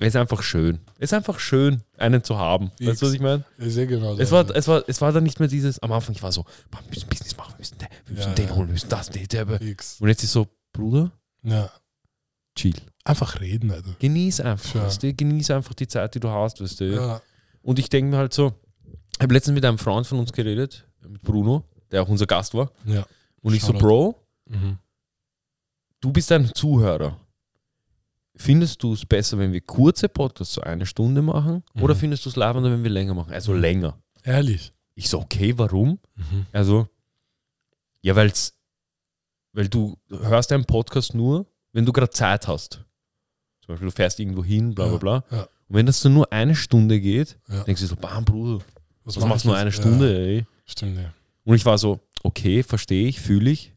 [0.00, 0.80] er ist einfach schön.
[0.98, 2.70] Es ist einfach schön, einen zu haben.
[2.78, 2.90] Fix.
[2.90, 3.44] Weißt du, was ich meine?
[3.58, 6.14] Ich sehe genau Es war, es, war, es war dann nicht mehr dieses, am Anfang,
[6.14, 8.54] ich war so, wir müssen Business machen, wir müssen, den- wir müssen Ja, den ja.
[8.56, 9.46] holen, wir müssen das, den, der.
[9.58, 10.00] Fix.
[10.00, 11.70] Und jetzt ist so, Bruder, Ja.
[12.56, 12.74] chill.
[13.04, 13.94] Einfach reden, Alter.
[13.98, 14.82] Genieß einfach, Ja.
[14.84, 15.14] weißt du?
[15.14, 16.94] Genieß einfach die Zeit, die du hast, weißt du?
[16.94, 17.20] Ja.
[17.62, 18.52] Und ich denke mir halt so,
[19.16, 22.54] ich habe letztens mit einem Freund von uns geredet, mit Bruno, der auch unser Gast
[22.54, 22.72] war.
[22.84, 23.06] Ja.
[23.42, 23.72] Und ich so.
[23.74, 24.78] Bro, Mhm.
[26.00, 27.20] du bist ein Zuhörer.
[28.36, 31.62] Findest du es besser, wenn wir kurze Podcasts so eine Stunde machen?
[31.80, 31.98] Oder Mhm.
[31.98, 33.32] findest du es leibender, wenn wir länger machen?
[33.32, 33.60] Also Mhm.
[33.60, 33.98] länger.
[34.24, 34.72] Ehrlich.
[34.96, 35.98] Ich so, okay, warum?
[36.16, 36.46] Mhm.
[36.52, 36.88] Also,
[38.02, 38.54] ja, weil's,
[39.52, 42.84] weil du hörst einen Podcast nur, wenn du gerade Zeit hast.
[43.60, 45.24] Zum Beispiel, du fährst irgendwo hin, bla bla Ja, bla.
[45.38, 45.42] ja.
[45.68, 47.62] Und wenn das so nur eine Stunde geht, Ja.
[47.64, 48.64] denkst du so, bam, Bruder,
[49.04, 49.72] was, mach machst du nur eine?
[49.72, 50.46] Stunde, Ja, ey?
[50.66, 51.12] stimmt, ja.
[51.44, 53.73] Und ich war so, okay, verstehe ich, fühle ich.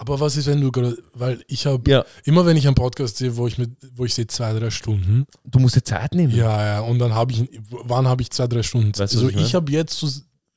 [0.00, 3.16] Aber was ist, wenn du gerade, weil ich habe, Ja, immer wenn ich einen Podcast
[3.16, 6.34] sehe, wo ich mit, wo ich sehe zwei, drei Stunden, du musst dir Zeit nehmen.
[6.34, 9.04] ja, ja, und dann habe ich, wann habe ich zwei, drei Stunden Zeit?
[9.12, 10.08] Weißt Also ich ich habe jetzt so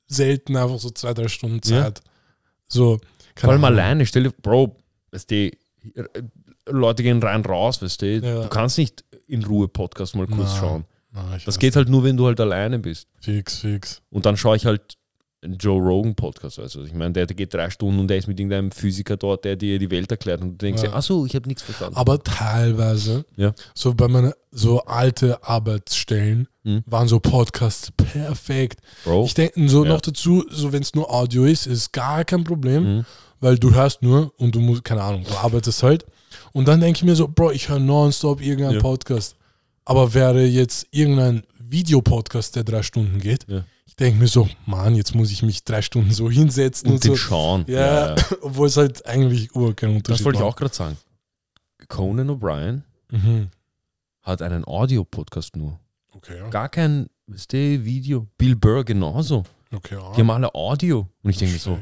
[0.08, 1.84] selten einfach so zwei, drei Stunden Ja.
[1.86, 2.02] Zeit.
[2.68, 3.00] So,
[3.34, 3.80] keine Vor allem Ahnung.
[3.80, 4.78] alleine, stell dir, Bro,
[5.12, 5.52] weißt du,
[6.70, 8.44] Leute gehen rein, raus, weißt du, Ja.
[8.44, 10.86] du kannst nicht in Ruhe Podcast mal kurz Na, schauen.
[11.36, 13.08] Ich Das geht halt nur, wenn du halt alleine bist.
[13.20, 14.02] Fix, fix.
[14.12, 14.98] Und dann schaue ich halt
[15.44, 16.60] Joe Rogan Podcast.
[16.60, 19.44] Also ich meine, der, der geht drei Stunden und der ist mit irgendeinem Physiker dort,
[19.44, 20.42] der dir die Welt erklärt.
[20.42, 20.92] Und du denkst Ja.
[20.94, 21.96] ach so, ich habe nichts verstanden.
[21.98, 23.54] Aber teilweise, Ja.
[23.74, 26.84] so bei meinen so alte Arbeitsstellen, Mhm.
[26.86, 28.82] waren so Podcasts perfekt.
[29.04, 29.90] Bro, Ich denke so Ja.
[29.94, 33.06] noch dazu, so wenn es nur Audio ist, ist gar kein Problem, Mhm.
[33.40, 36.06] weil du hörst nur und du musst, keine Ahnung, du arbeitest halt.
[36.54, 38.82] Und dann denke ich mir so, Bro, ich höre nonstop irgendeinen Ja.
[38.82, 39.36] Podcast.
[39.86, 43.46] Aber wäre jetzt irgendein Videopodcast, der drei Stunden geht.
[43.92, 47.04] Ich denke mir so, Mann, jetzt muss ich mich drei Stunden so hinsetzen und und,
[47.04, 47.18] den so.
[47.18, 47.66] schauen.
[47.68, 50.54] Ja, obwohl es halt eigentlich ur keinen Unterschied Das wollte ich macht.
[50.54, 50.98] auch gerade sagen.
[51.90, 53.50] Conan O'Brien Mhm.
[54.22, 55.78] hat einen Audio-Podcast nur.
[56.14, 56.48] Okay, ja.
[56.50, 58.28] Gar kein, weißt du, Video.
[58.38, 59.44] Bill Burr genauso.
[59.74, 60.14] Okay, ja.
[60.14, 61.10] Die haben alle Audio.
[61.22, 61.78] Und ich denke mir so,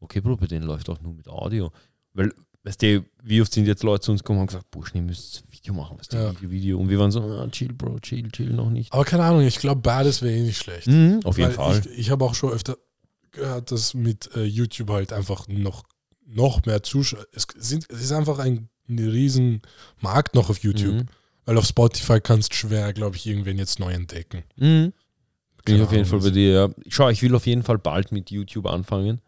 [0.00, 1.72] okay, Bro, bei denen läuft auch nur mit Audio.
[2.12, 2.30] Weil,
[2.64, 5.02] weißt du, wie oft sind jetzt Leute zu uns gekommen und haben gesagt, Burschen, ihr
[5.04, 6.30] müsst Video machen, du, Ja.
[6.32, 6.78] Video, Video.
[6.78, 8.92] Und wir waren so, ah, chill, Bro, chill, chill, noch nicht.
[8.92, 10.86] Aber keine Ahnung, ich glaube, beides wäre eh nicht schlecht.
[10.86, 11.80] Mhm, auf jeden Fall.
[11.92, 12.76] Ich, ich habe auch schon öfter
[13.32, 15.84] gehört, dass mit äh, YouTube halt einfach noch,
[16.26, 17.26] noch mehr Zuschauer.
[17.32, 19.62] Es, sind, es ist einfach ein, ein riesen
[20.00, 20.94] Markt noch auf YouTube.
[20.94, 21.06] Mhm.
[21.44, 24.44] Weil auf Spotify kannst du schwer, glaube ich, irgendwen jetzt neu entdecken.
[24.56, 24.92] Mhm.
[25.64, 26.68] Bin ich auf jeden Fall bei dir, ja.
[26.88, 29.20] Schau, ich will auf jeden Fall bald mit YouTube anfangen.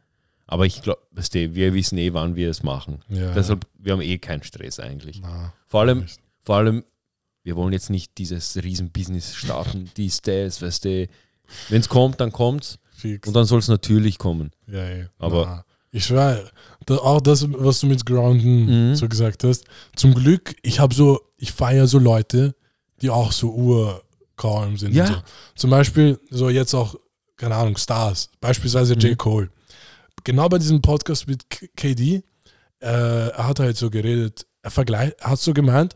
[0.47, 3.03] Aber ich glaube, wir wissen eh, wann wir es machen.
[3.09, 5.21] Ja, Deshalb, wir haben eh keinen Stress eigentlich.
[5.23, 6.19] na, Vor allem, nicht.
[6.43, 6.85] Vor allem,
[7.43, 11.09] wir wollen jetzt nicht dieses Riesen-Business starten, dies, das, weißt du.
[11.69, 12.79] Wenn es kommt, dann kommt's.
[12.93, 13.27] Fix.
[13.27, 14.51] Und dann soll es natürlich kommen.
[14.67, 15.07] ja, ja.
[15.19, 16.49] aber- Na, ich schwöre,
[16.87, 18.95] da, auch das, was du mit Grounden Mhm.
[18.95, 19.65] so gesagt hast,
[19.97, 22.55] zum Glück, ich habe so, ich feiere so Leute,
[23.03, 24.95] die auch so urkalm sind.
[24.95, 25.07] Ja.
[25.07, 25.15] So.
[25.57, 26.95] Zum Beispiel, so jetzt auch,
[27.37, 29.01] keine Ahnung, Stars, beispielsweise Mhm.
[29.01, 29.19] J.
[29.19, 29.51] Cole.
[30.23, 31.45] Genau bei diesem Podcast mit
[31.77, 32.23] KD,
[32.81, 32.87] äh,
[33.31, 35.95] er hat halt so geredet, er vergleicht, er hat so gemeint,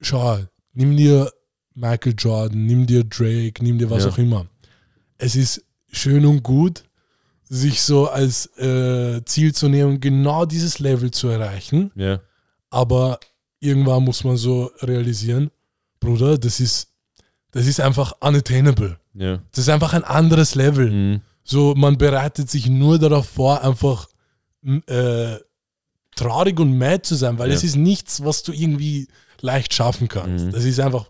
[0.00, 0.38] schau,
[0.72, 1.30] nimm dir
[1.74, 4.10] Michael Jordan, nimm dir Drake, nimm dir was Ja.
[4.10, 4.46] auch immer.
[5.18, 6.84] Es ist schön und gut,
[7.44, 12.20] sich so als äh, Ziel zu nehmen, genau dieses Level zu erreichen, Ja.
[12.70, 13.18] aber
[13.60, 15.50] irgendwann muss man so realisieren,
[15.98, 16.88] Bruder, das ist,
[17.50, 18.98] das ist einfach unattainable.
[19.14, 19.42] Ja.
[19.50, 20.90] Das ist einfach ein anderes Level.
[20.90, 21.20] Mhm.
[21.42, 24.06] So, man bereitet sich nur darauf vor, einfach
[24.86, 25.36] äh,
[26.20, 27.54] traurig und mad zu sein, weil Ja.
[27.56, 29.08] es ist nichts, was du irgendwie
[29.40, 30.46] leicht schaffen kannst.
[30.46, 30.52] Mhm.
[30.52, 31.06] Das ist einfach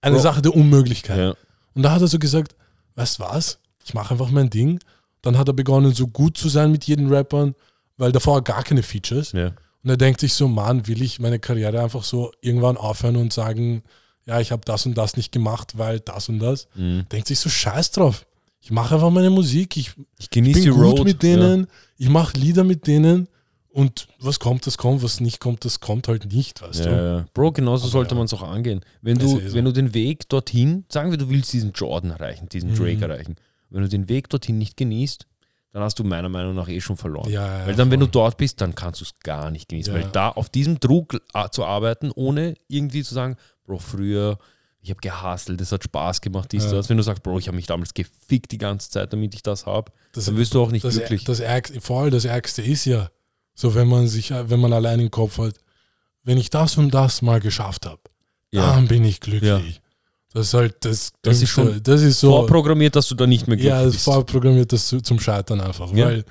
[0.00, 0.22] eine Bro.
[0.22, 1.18] Sache der Unmöglichkeit.
[1.18, 1.34] ja.
[1.74, 2.54] Und da hat er so gesagt,
[2.94, 4.78] weißt was, ich mache einfach mein Ding.
[5.22, 7.54] Dann hat er begonnen, so gut zu sein mit jedem Rappern,
[7.98, 9.32] weil davor gar keine Features.
[9.32, 9.48] Ja.
[9.82, 13.32] Und er denkt sich so, Mann, will ich meine Karriere einfach so irgendwann aufhören und
[13.32, 13.82] sagen,
[14.24, 16.66] ja, ich habe das und das nicht gemacht, weil das und das.
[16.74, 17.04] Mhm.
[17.12, 18.26] Denkt sich so, scheiß drauf.
[18.60, 21.04] Ich mache einfach meine Musik, ich Ich genieße bin die gut Road.
[21.04, 21.66] mit denen,
[21.98, 23.28] ich mache Lieder mit denen
[23.76, 26.90] und was kommt, das kommt, was nicht kommt, das kommt halt nicht, weißt Ja.
[26.90, 26.96] du.
[27.18, 27.26] Ja.
[27.34, 28.16] Bro, genauso Aber sollte ja.
[28.18, 28.80] man es auch angehen.
[29.02, 29.54] Wenn du, eh so.
[29.54, 32.76] wenn du den Weg dorthin, sagen wir, du willst diesen Jordan erreichen, diesen Mhm.
[32.76, 33.36] Drake erreichen,
[33.70, 35.26] wenn du den Weg dorthin nicht genießt,
[35.72, 37.30] dann hast du meiner Meinung nach eh schon verloren.
[37.30, 38.08] Ja, weil dann, wenn voll.
[38.08, 39.92] du dort bist, dann kannst du es gar nicht genießen.
[39.92, 43.36] Weil da auf diesem Druck äh, zu arbeiten, ohne irgendwie zu sagen,
[43.66, 44.38] Bro, früher,
[44.80, 46.70] ich habe gehustelt, es hat Spaß gemacht, dies, Ja.
[46.70, 46.88] das.
[46.88, 49.66] Wenn du sagst, Bro, ich habe mich damals gefickt die ganze Zeit, damit ich das
[49.66, 51.24] habe, dann wirst du auch nicht das, glücklich.
[51.24, 53.10] das, Ärgste, voll, das Ärgste ist ja,
[53.56, 55.54] so wenn man sich, wenn man allein im Kopf hat,
[56.22, 58.00] wenn ich das und das mal geschafft habe,
[58.52, 58.74] ja.
[58.74, 59.48] dann bin ich glücklich.
[59.48, 59.60] Ja.
[60.34, 62.30] Das ist halt, das, Das ist du, schon das ist so.
[62.30, 64.04] Vorprogrammiert, dass du da nicht mehr glücklich Ja, bist.
[64.04, 65.90] vorprogrammiert das zu- zum Scheitern einfach.
[65.94, 66.06] Ja.
[66.06, 66.24] Weil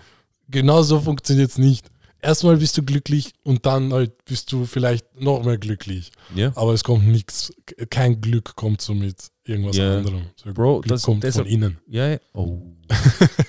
[0.47, 1.89] genau so funktioniert es nicht.
[2.21, 6.11] Erstmal bist du glücklich und dann halt bist du vielleicht noch mehr glücklich.
[6.35, 6.51] Ja.
[6.55, 7.51] Aber es kommt nichts,
[7.89, 9.97] kein Glück kommt so mit irgendwas Ja.
[9.97, 10.21] anderem.
[10.35, 11.77] So Bro, Glück das- kommt deshalb- von innen.
[11.87, 12.17] Ja, ja.
[12.33, 12.61] Oh.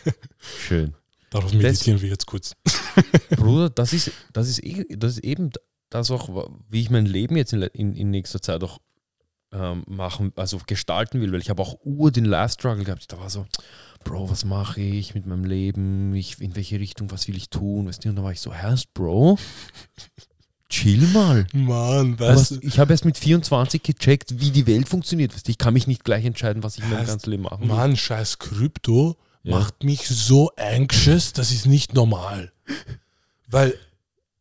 [0.67, 0.95] Schön.
[1.37, 2.55] Darauf meditieren wir jetzt kurz.
[3.31, 5.51] Bruder, das ist, das ist, eh, das ist eben
[5.91, 8.79] das auch, wie ich mein Leben jetzt in, in, in nächster Zeit auch
[9.53, 13.13] ähm, machen, also gestalten will, weil ich habe auch ur den Life-Struggle gehabt.
[13.13, 13.47] Da war so,
[14.03, 16.15] Bro, was mache ich mit meinem Leben?
[16.15, 17.87] Ich, in welche Richtung, was will ich tun?
[17.87, 18.09] Weißt du?
[18.09, 19.39] Und da war ich so, Herrst, Bro,
[20.69, 21.47] chill mal.
[21.53, 25.35] Mann, weißt du, ich habe erst mit 24 gecheckt, wie die Welt funktioniert.
[25.35, 25.51] Weißt du?
[25.51, 27.69] Ich kann mich nicht gleich entscheiden, was ich in meinem Heißt, ganzen Leben machen will.
[27.69, 29.59] Mann, scheiß Krypto Ja.
[29.59, 32.53] macht mich so anxious, das ist nicht normal.
[33.49, 33.75] Weil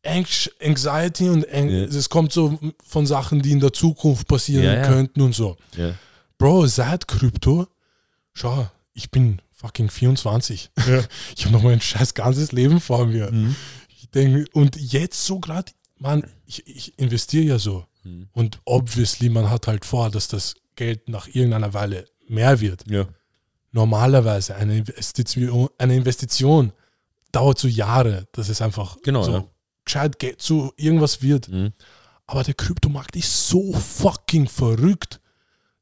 [0.03, 1.85] Anx Anxiety und An Ja.
[1.87, 4.87] das kommt so von Sachen, die in der Zukunft passieren Ja, ja.
[4.87, 5.57] könnten und so.
[5.77, 5.93] Ja.
[6.37, 7.67] Bro, seit Krypto,
[8.33, 10.69] schau, ich bin fucking 24.
[11.35, 13.31] Ich habe noch mein scheiß ganzes Leben vor mir.
[13.31, 13.55] Mhm.
[13.89, 17.85] Ich denke, und jetzt so gerade, man, ich, ich investiere ja so.
[18.03, 18.27] Mhm.
[18.33, 22.83] Und obviously, man hat halt vor, dass das Geld nach irgendeiner Weile mehr wird.
[22.89, 23.07] Ja.
[23.75, 26.71] Normalerweise eine Investition, eine Investition
[27.33, 29.45] dauert so Jahre, dass es einfach Genau, so ja.
[29.83, 31.49] gescheit Geld zu irgendwas wird.
[31.49, 31.73] Mhm.
[32.25, 35.19] Aber der Kryptomarkt ist so fucking verrückt,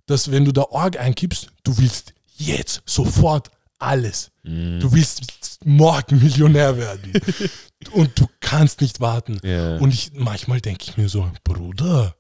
[0.08, 4.32] dass wenn du da Org eingibst, du willst jetzt sofort alles.
[4.42, 4.80] Mhm.
[4.80, 7.14] Du willst morgen Millionär werden.
[7.92, 9.40] Und du kannst nicht warten.
[9.44, 9.78] Ja.
[9.78, 12.16] Und ich, manchmal denke ich mir so, Bruder,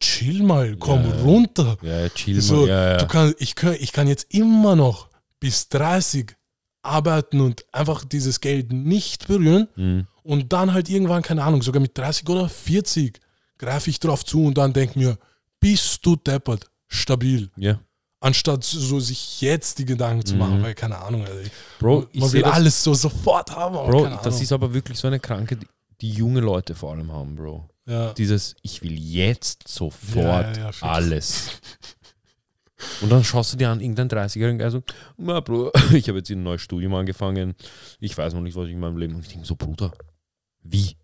[0.00, 1.16] chill mal, komm Ja.
[1.22, 1.76] runter.
[1.82, 2.68] ja, chill So, mal.
[2.68, 2.96] Ja, ja.
[2.98, 5.08] Du kann, ich, kann, ich kann jetzt immer noch
[5.40, 6.34] bis 30
[6.82, 9.68] arbeiten und einfach dieses Geld nicht berühren.
[9.76, 10.06] Mhm.
[10.24, 13.20] Und dann halt irgendwann, keine Ahnung, sogar mit 30 oder 40
[13.58, 15.18] greife ich drauf zu und dann denke mir,
[15.60, 17.50] bist du deppert, stabil.
[17.56, 17.78] ja.
[18.24, 20.62] Anstatt so sich jetzt die Gedanken zu machen, Mhm.
[20.62, 21.40] weil keine Ahnung, also,
[21.80, 23.74] Bro, man will das- alles so sofort haben.
[23.74, 25.58] Bro, das ist aber wirklich so eine Krankheit,
[26.00, 27.68] die junge Leute vor allem haben, Bro.
[27.86, 28.12] Ja.
[28.14, 31.50] Dieses, ich will jetzt sofort Ja, ja, alles.
[33.00, 34.82] Und dann schaust du dir an, irgendein 30-Jährigen, der so,
[35.16, 37.54] na Bro, ich habe jetzt ein neues Studium angefangen,
[38.00, 39.14] ich weiß noch nicht, was ich in meinem Leben.
[39.14, 39.92] Und ich denke so, Bruder,
[40.62, 40.96] wie?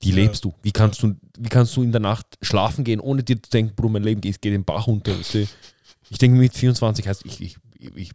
[0.00, 0.54] Wie lebst du?
[0.62, 3.74] Wie kannst du, wie kannst du in der Nacht schlafen gehen, ohne dir zu denken,
[3.74, 5.12] Bro, mein Leben geht, geht den Bach runter.
[5.12, 5.46] du?
[6.08, 7.56] Ich denke, mit 24 heißt, ich, ich,
[7.94, 8.12] ich,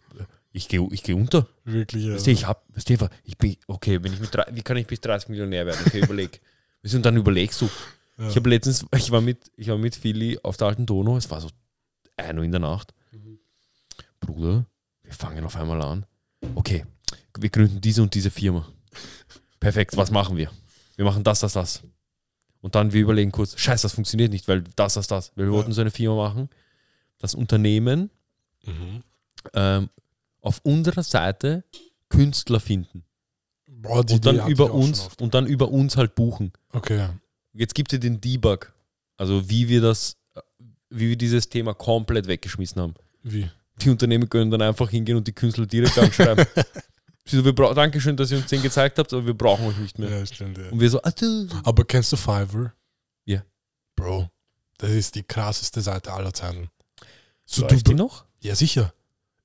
[0.52, 1.48] ich gehe ich geh unter.
[1.64, 2.16] Wirklich, ja.
[2.16, 4.78] Weißt du, ich hab, weißt du, ich bin, okay, wenn ich mit drei, wie kann
[4.78, 5.80] ich bis 30 Millionär werden?
[5.86, 6.42] Okay, überleg.
[6.94, 7.70] Und dann überlegst du.
[8.18, 8.30] Ja.
[8.30, 11.30] Ich habe letztens, ich war mit, ich war mit Philly auf der alten Donau, es
[11.30, 11.50] war so
[12.18, 12.94] 1 Uhr in der Nacht.
[13.12, 13.40] Mhm.
[14.20, 14.66] Bruder,
[15.04, 16.06] wir fangen auf einmal an.
[16.56, 16.86] Okay,
[17.38, 18.68] wir gründen diese und diese Firma.
[19.60, 20.50] Perfekt, was machen wir?
[20.96, 21.82] Wir machen das, das, das.
[22.62, 25.32] Und dann wir überlegen kurz, scheiße, das funktioniert nicht, weil das, das, das.
[25.36, 25.58] Weil wir Ja.
[25.58, 26.50] wollten so eine Firma machen.
[27.20, 28.10] Das Unternehmen
[28.66, 29.04] Mhm.
[29.54, 29.90] ähm,
[30.42, 31.64] auf unserer Seite
[32.10, 33.04] Künstler finden
[33.68, 36.52] Boah, die und dann über uns und dann über uns halt buchen.
[36.72, 37.10] Okay.
[37.56, 38.74] Jetzt gibt es den Debug,
[39.18, 40.18] also wie wir das,
[40.90, 42.94] wie wir dieses Thema komplett weggeschmissen haben.
[43.24, 43.50] Wie?
[43.82, 46.46] Die Unternehmen können dann einfach hingehen und die Künstler direkt anschreiben.
[47.26, 49.78] Sie so, wir bra- Dankeschön, dass ihr uns den gezeigt habt, aber wir brauchen euch
[49.78, 50.10] nicht mehr.
[50.10, 50.70] Ja, stimmt, ja.
[50.70, 51.48] Und wir so, ah, du.
[51.64, 52.74] Aber kennst du Fiverr?
[53.26, 53.44] Ja.
[53.96, 54.30] Bro,
[54.78, 56.70] das ist die krasseste Seite aller Zeiten.
[57.46, 58.26] So, Läuft die noch?
[58.42, 58.94] Ja, sicher.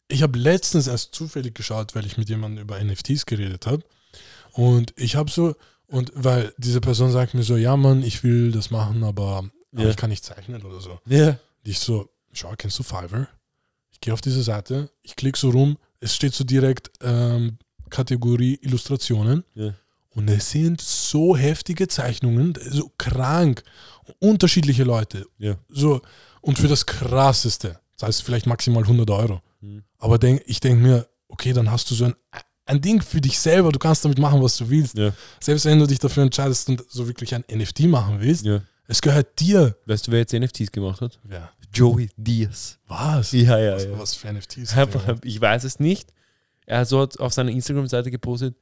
[0.08, 3.82] Ich habe letztens erst zufällig geschaut, weil ich mit jemandem über NFTs geredet habe.
[4.52, 5.54] Und ich habe so,
[5.90, 9.82] und weil diese Person sagt mir so, ja Mann, ich will das machen, aber, aber
[9.82, 9.90] Ja.
[9.90, 10.98] ich kann nicht zeichnen oder so.
[11.06, 11.28] Ja.
[11.28, 13.28] Und ich so, schau, kennst du Fiverr?
[13.92, 17.58] Ich gehe auf diese Seite, ich klicke so rum, es steht so direkt ähm,
[17.90, 19.44] Kategorie Illustrationen.
[19.54, 19.74] Ja.
[20.12, 23.62] Und es sind so heftige Zeichnungen, so krank,
[24.18, 25.26] unterschiedliche Leute.
[25.38, 25.54] Ja.
[25.68, 26.00] So,
[26.40, 29.40] und für das Krasseste, das heißt vielleicht maximal 100 Euro.
[29.60, 29.84] Mhm.
[29.98, 32.14] Aber denk, ich denke mir, okay, dann hast du so ein,
[32.70, 34.96] ein Ding für dich selber, du kannst damit machen, was du willst.
[34.96, 35.12] Ja.
[35.40, 38.60] Selbst wenn du dich dafür entscheidest und so wirklich ein NFT machen willst, ja.
[38.86, 39.76] es gehört dir.
[39.86, 41.18] Weißt du, wer jetzt NFTs gemacht hat?
[41.28, 41.50] Ja.
[41.72, 42.78] Joey Diaz.
[42.86, 43.32] Was?
[43.32, 43.98] Ja, ja, was, ja.
[43.98, 44.74] was für NFTs?
[45.24, 46.12] Ich weiß es nicht.
[46.66, 48.56] Er hat so auf seiner Instagram-Seite gepostet,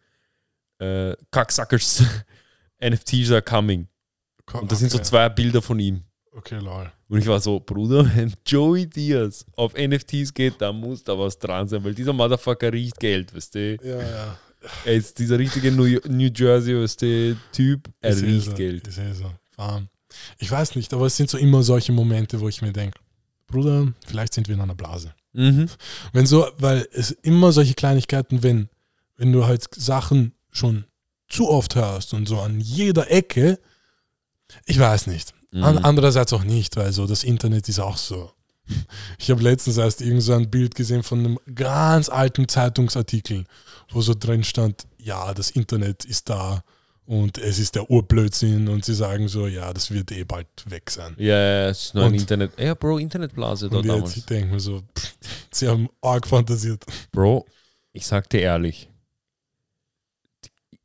[0.78, 2.02] äh, Cocksuckers,
[2.82, 3.88] NFTs are coming.
[4.54, 6.04] Und das sind so zwei Bilder von ihm.
[6.38, 6.90] Okay, lol.
[7.08, 11.38] Und ich war so, Bruder, wenn Joey Diaz auf NFTs geht, da muss da was
[11.38, 13.76] dran sein, weil dieser Motherfucker riecht Geld, weißt du?
[13.82, 14.38] Ja, ja.
[14.84, 18.86] Er ist dieser richtige New, New Jersey, weißt du, Typ, er Ich riecht so, Geld.
[18.86, 19.32] Ich sehe so.
[19.56, 19.88] Warm.
[20.38, 22.98] Ich weiß nicht, aber es sind so immer solche Momente, wo ich mir denke,
[23.46, 25.14] Bruder, vielleicht sind wir in einer Blase.
[25.32, 25.68] Mhm.
[26.12, 28.68] Wenn so, weil es immer solche Kleinigkeiten, wenn,
[29.16, 30.84] wenn du halt Sachen schon
[31.28, 33.58] zu oft hörst und so an jeder Ecke,
[34.66, 35.34] ich weiß nicht.
[35.62, 35.84] An, Mhm.
[35.84, 38.30] andererseits auch nicht, weil so das Internet ist auch so
[39.18, 43.44] Ich habe letztens erst irgend so ein Bild gesehen von einem ganz alten Zeitungsartikel,
[43.90, 46.62] wo so drin stand, ja, das Internet ist da
[47.06, 50.90] und es ist der Urblödsinn und sie sagen so, ja, das wird eh bald weg
[50.90, 51.14] sein.
[51.16, 52.58] Ja, ja, es ist nur ein Und- Internet.
[52.60, 54.16] Ja, Bro, Internetblase da Und jetzt, damals.
[54.18, 55.14] ich denke mir so, pff,
[55.50, 56.84] sie haben arg fantasiert.
[57.10, 57.46] Bro,
[57.94, 58.90] ich sag dir ehrlich,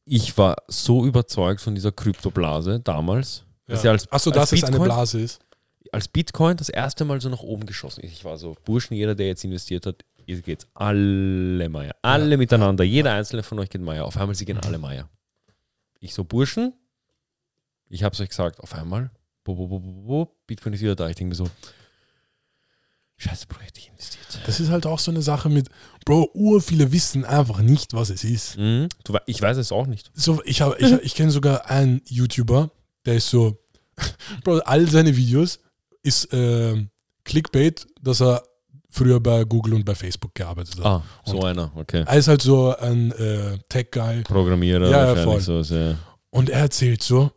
[0.05, 4.77] ich war so überzeugt von dieser Kryptoblase damals, dass ja als, Achso, dass es eine
[4.77, 5.39] Bitcoin- Blase ist.
[5.91, 8.11] als Bitcoin das erste Mal so nach oben geschossen ist.
[8.13, 11.95] Ich war so, Burschen, jeder, der jetzt investiert hat, ihr geht's alle Meier.
[12.01, 12.83] Alle Ja, miteinander.
[12.83, 14.05] Jeder einzelne von euch geht Meier.
[14.05, 15.09] Auf einmal, sie gehen alle Meier.
[15.99, 16.73] Ich so, Burschen,
[17.89, 19.11] ich hab's euch gesagt, auf einmal,
[19.43, 21.09] bo, bo, bo, bo, bo, Bitcoin ist wieder da.
[21.09, 21.49] Ich denke mir so,
[23.17, 24.41] scheiße, Bro, hätte ich investiert.
[24.45, 25.69] Das ist halt auch so eine Sache mit,
[26.05, 28.57] Bro, ur viele wissen einfach nicht, was es ist.
[28.57, 28.89] Mhm.
[29.03, 30.11] Du, ich weiß es auch nicht.
[30.13, 32.71] So, ich habe, ich, ich kenne sogar einen YouTuber,
[33.05, 33.57] der ist so,
[34.43, 35.59] Bro, all seine Videos
[36.01, 36.89] ist ähm,
[37.23, 38.43] Clickbait, dass er
[38.89, 40.85] früher bei Google und bei Facebook gearbeitet hat.
[40.85, 42.03] Ah, so Und- einer, okay.
[42.05, 45.63] Er ist halt so ein äh, Tech-Guy Programmierer Ja, ja, wahrscheinlich voll.
[45.63, 45.75] so.
[45.75, 45.97] Ja.
[46.29, 47.31] und er erzählt so,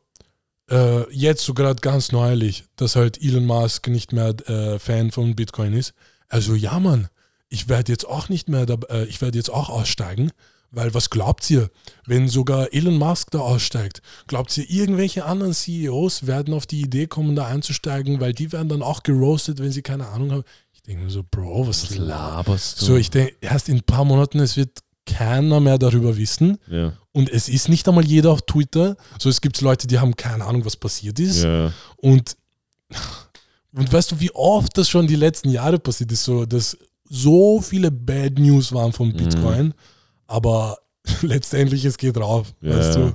[0.71, 5.35] äh, jetzt so gerade ganz neulich, dass halt Elon Musk nicht mehr äh, Fan von
[5.37, 5.95] Bitcoin ist.
[6.29, 7.09] Also ja, Mann,
[7.49, 10.33] ich werde jetzt auch nicht mehr, äh, ich werde jetzt auch aussteigen,
[10.71, 11.71] weil was glaubt ihr,
[12.07, 14.03] wenn sogar Elon Musk da aussteigt?
[14.27, 18.69] Glaubt ihr, irgendwelche anderen CEOs werden auf die Idee kommen, da einzusteigen, weil die werden
[18.69, 20.45] dann auch geroastet, wenn sie keine Ahnung haben?
[20.75, 22.85] Ich denke mir so, Bro, was, Was laberst du?
[22.87, 26.59] So, ich denke, erst in ein paar Monaten, es wird keiner mehr darüber wissen.
[26.69, 26.93] ja.
[27.13, 28.95] Und es ist nicht einmal jeder auf Twitter.
[29.19, 31.45] So, es gibt Leute, die haben keine Ahnung, was passiert ist.
[31.45, 31.73] ja.
[31.97, 32.37] Und,
[33.75, 36.77] und weißt du, wie oft das schon die letzten Jahre passiert ist, so, dass
[37.09, 39.73] so viele Bad News waren von Mhm.
[40.27, 40.79] Aber
[41.23, 42.53] letztendlich es geht drauf.
[42.61, 42.77] Ja.
[42.77, 43.13] Weißt du?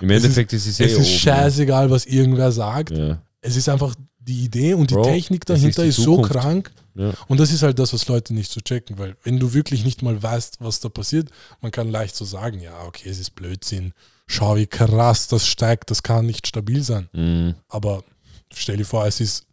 [0.00, 2.96] Im Es Endeffekt ist es, Es eh ist oben, scheißegal, was irgendwer sagt.
[2.96, 3.22] Ja.
[3.40, 6.70] Es ist einfach die Idee und die Bro, Technik dahinter ist ist, so krank.
[6.94, 7.12] Ja.
[7.28, 10.02] Und das ist halt das, was Leute nicht so checken, weil wenn du wirklich nicht
[10.02, 13.92] mal weißt, was da passiert, man kann leicht so sagen, ja, okay, es ist Blödsinn.
[14.26, 17.08] Schau, wie krass das steigt, das kann nicht stabil sein.
[17.12, 17.54] Mhm.
[17.68, 18.04] Aber
[18.52, 19.46] stell dir vor, es ist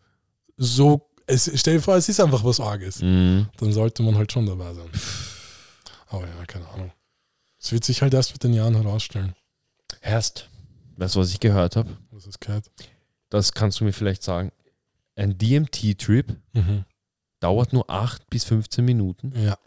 [0.57, 3.01] so, es, stell dir vor, es ist einfach was Arges.
[3.01, 3.47] Mhm.
[3.57, 4.89] Dann sollte man halt schon dabei sein.
[6.09, 6.91] Aber ja, keine Ahnung.
[7.67, 9.35] Es wird sich halt erst mit den Jahren herausstellen,
[9.99, 10.47] Erst,
[10.95, 11.97] weißt du, was ich gehört habe?
[12.11, 12.71] was es gehört.
[13.27, 14.53] Das kannst du mir vielleicht sagen.
[15.17, 16.85] Ein DMT-Trip Mhm.
[17.41, 19.57] dauert nur 8 bis 15 Minuten Ja,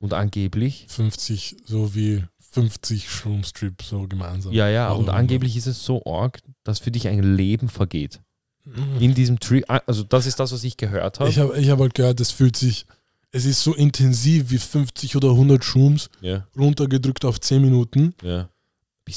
[0.00, 4.52] und angeblich, 50, so wie 50 Shroom-Strips so gemeinsam.
[4.52, 8.20] ja, ja, und Oder- angeblich ist es so arg, dass für dich ein Leben vergeht.
[8.64, 9.00] Mhm.
[9.00, 11.30] In diesem Trip, also das ist das, was ich gehört habe.
[11.30, 12.84] Ich habe ich hab halt gehört, es fühlt sich,
[13.32, 18.14] es ist so intensiv wie 50 oder 100 Shrooms Ja, runtergedrückt auf 10 Minuten.
[18.22, 18.48] ja.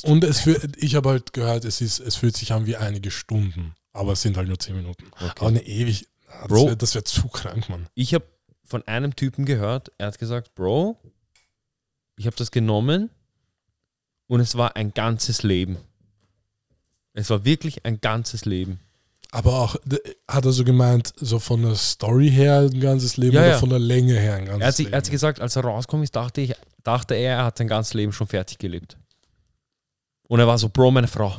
[0.03, 3.09] Und es fühl, ich habe halt gehört, es, ist, es fühlt sich an wie einige
[3.09, 3.73] Stunden.
[3.91, 5.05] Aber es sind halt nur 10 Minuten.
[5.15, 5.45] Aber okay.
[5.45, 6.07] eine ewig.
[6.27, 6.67] Das Bro.
[6.67, 7.87] wäre wär zu krank, Mann.
[7.95, 8.25] Ich habe
[8.63, 11.01] von einem Typen gehört, er hat gesagt, Bro,
[12.17, 13.09] ich habe das genommen
[14.27, 15.77] und es war ein ganzes Leben.
[17.13, 18.79] Es war wirklich ein ganzes Leben.
[19.31, 19.75] Aber auch,
[20.27, 23.57] hat er so gemeint, so von der Story her ein ganzes Leben Ja, oder ja.
[23.59, 24.93] von der Länge her ein ganzes Er hat, sich, Leben?
[24.93, 27.67] er hat sich gesagt, als er rausgekommen ist, dachte, ich, dachte er, er hat sein
[27.67, 28.97] ganzes Leben schon fertig gelebt.
[30.27, 31.35] Und er war so, Bro, meine Frau.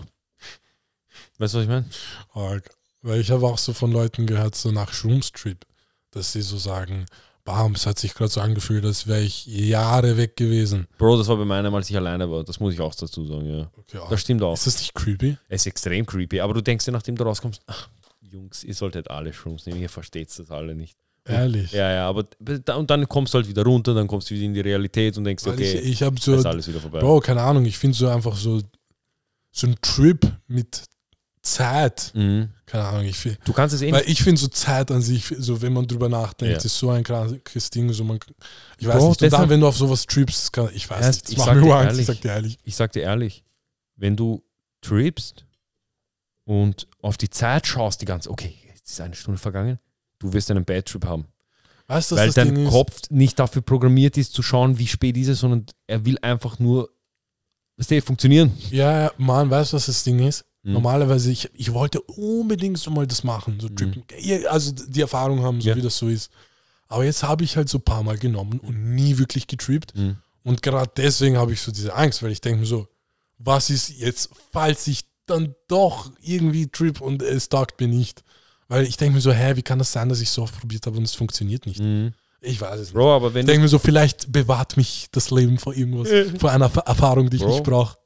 [1.39, 1.87] Weißt du, was ich meine?
[2.33, 2.71] Arg.
[3.03, 5.65] Weil ich habe auch so von Leuten gehört, so nach Shroom-Strip,
[6.11, 7.07] dass sie so sagen,
[7.45, 10.87] bam, es hat sich gerade so angefühlt, als wäre ich Jahre weg gewesen.
[10.99, 12.45] Bro, das war bei meinem, als ich alleine war.
[12.45, 13.71] Das muss ich auch dazu sagen, ja.
[13.77, 14.11] Okay, arg.
[14.11, 14.55] Das stimmt auch.
[14.55, 15.37] Ist das nicht creepy?
[15.49, 17.89] Es ist extrem creepy, aber du denkst dir, nachdem du rauskommst, ach,
[18.21, 20.97] Jungs, ihr solltet alle Shrooms nehmen, ihr versteht das alle nicht.
[21.25, 21.73] Ehrlich.
[21.73, 22.27] Ja, ja, aber
[22.77, 25.25] und dann kommst du halt wieder runter, dann kommst du wieder in die Realität und
[25.25, 27.01] denkst, Weil okay, ich ich habe ist so, alles wieder vorbei.
[27.01, 28.61] Bro, keine Ahnung, ich finde so einfach so,
[29.53, 30.85] so ein Trip mit
[31.43, 32.13] Zeit.
[32.15, 32.51] Mhm.
[32.67, 33.39] Keine Ahnung, ich finde.
[33.45, 36.09] Du kannst es eh Weil ich finde so Zeit an sich, so wenn man drüber
[36.09, 36.65] nachdenkt, Ja.
[36.65, 37.93] ist so ein krankes Ding.
[37.93, 38.19] So man,
[38.79, 41.29] ich weiß Bro, nicht, und dann, wenn du auf sowas trippst, kann, ich weiß Erst,
[41.29, 42.01] nicht, das ich macht mir Angst, ehrlich.
[42.01, 42.59] ich sag dir ehrlich.
[42.65, 43.45] Ich sag dir ehrlich,
[43.97, 44.43] wenn du
[44.83, 45.47] trippst
[46.45, 49.79] und auf die Zeit schaust, die ganze, okay, jetzt ist eine Stunde vergangen,
[50.19, 51.27] du wirst einen Bad Trip haben.
[51.87, 52.71] Weißt du, weil was das dein Ding ist?
[52.71, 56.59] Kopf nicht dafür programmiert ist, zu schauen, wie spät ist es, sondern er will einfach
[56.59, 56.91] nur,
[57.79, 58.53] weißt du, funktionieren.
[58.71, 60.45] Ja, ja, Mann, weißt du, was das Ding ist?
[60.63, 60.73] Mhm.
[60.75, 64.05] Normalerweise, ich, ich wollte unbedingt so mal das machen, so trippen.
[64.21, 65.77] Ja, Also die Erfahrung haben, so Ja.
[65.77, 66.31] wie das so ist.
[66.89, 69.97] Aber jetzt habe ich halt so ein paar Mal genommen und nie wirklich getrippt.
[69.97, 70.17] Mhm.
[70.43, 72.89] Und gerade deswegen habe ich so diese Angst, weil ich denke mir so,
[73.39, 78.23] was ist jetzt, falls ich dann doch irgendwie trip und es taugt mir nicht?
[78.69, 80.85] Weil ich denke mir so, hä, wie kann das sein, dass ich so oft probiert
[80.87, 81.81] habe und es funktioniert nicht?
[81.81, 82.13] Mhm.
[82.43, 82.95] Ich weiß es nicht.
[82.95, 86.09] Bro, aber wenn Ich denke mir so, vielleicht bewahrt mich das Leben vor irgendwas,
[86.41, 87.51] vor einer Erf- Erfahrung, die ich Bro.
[87.51, 87.97] nicht brauche.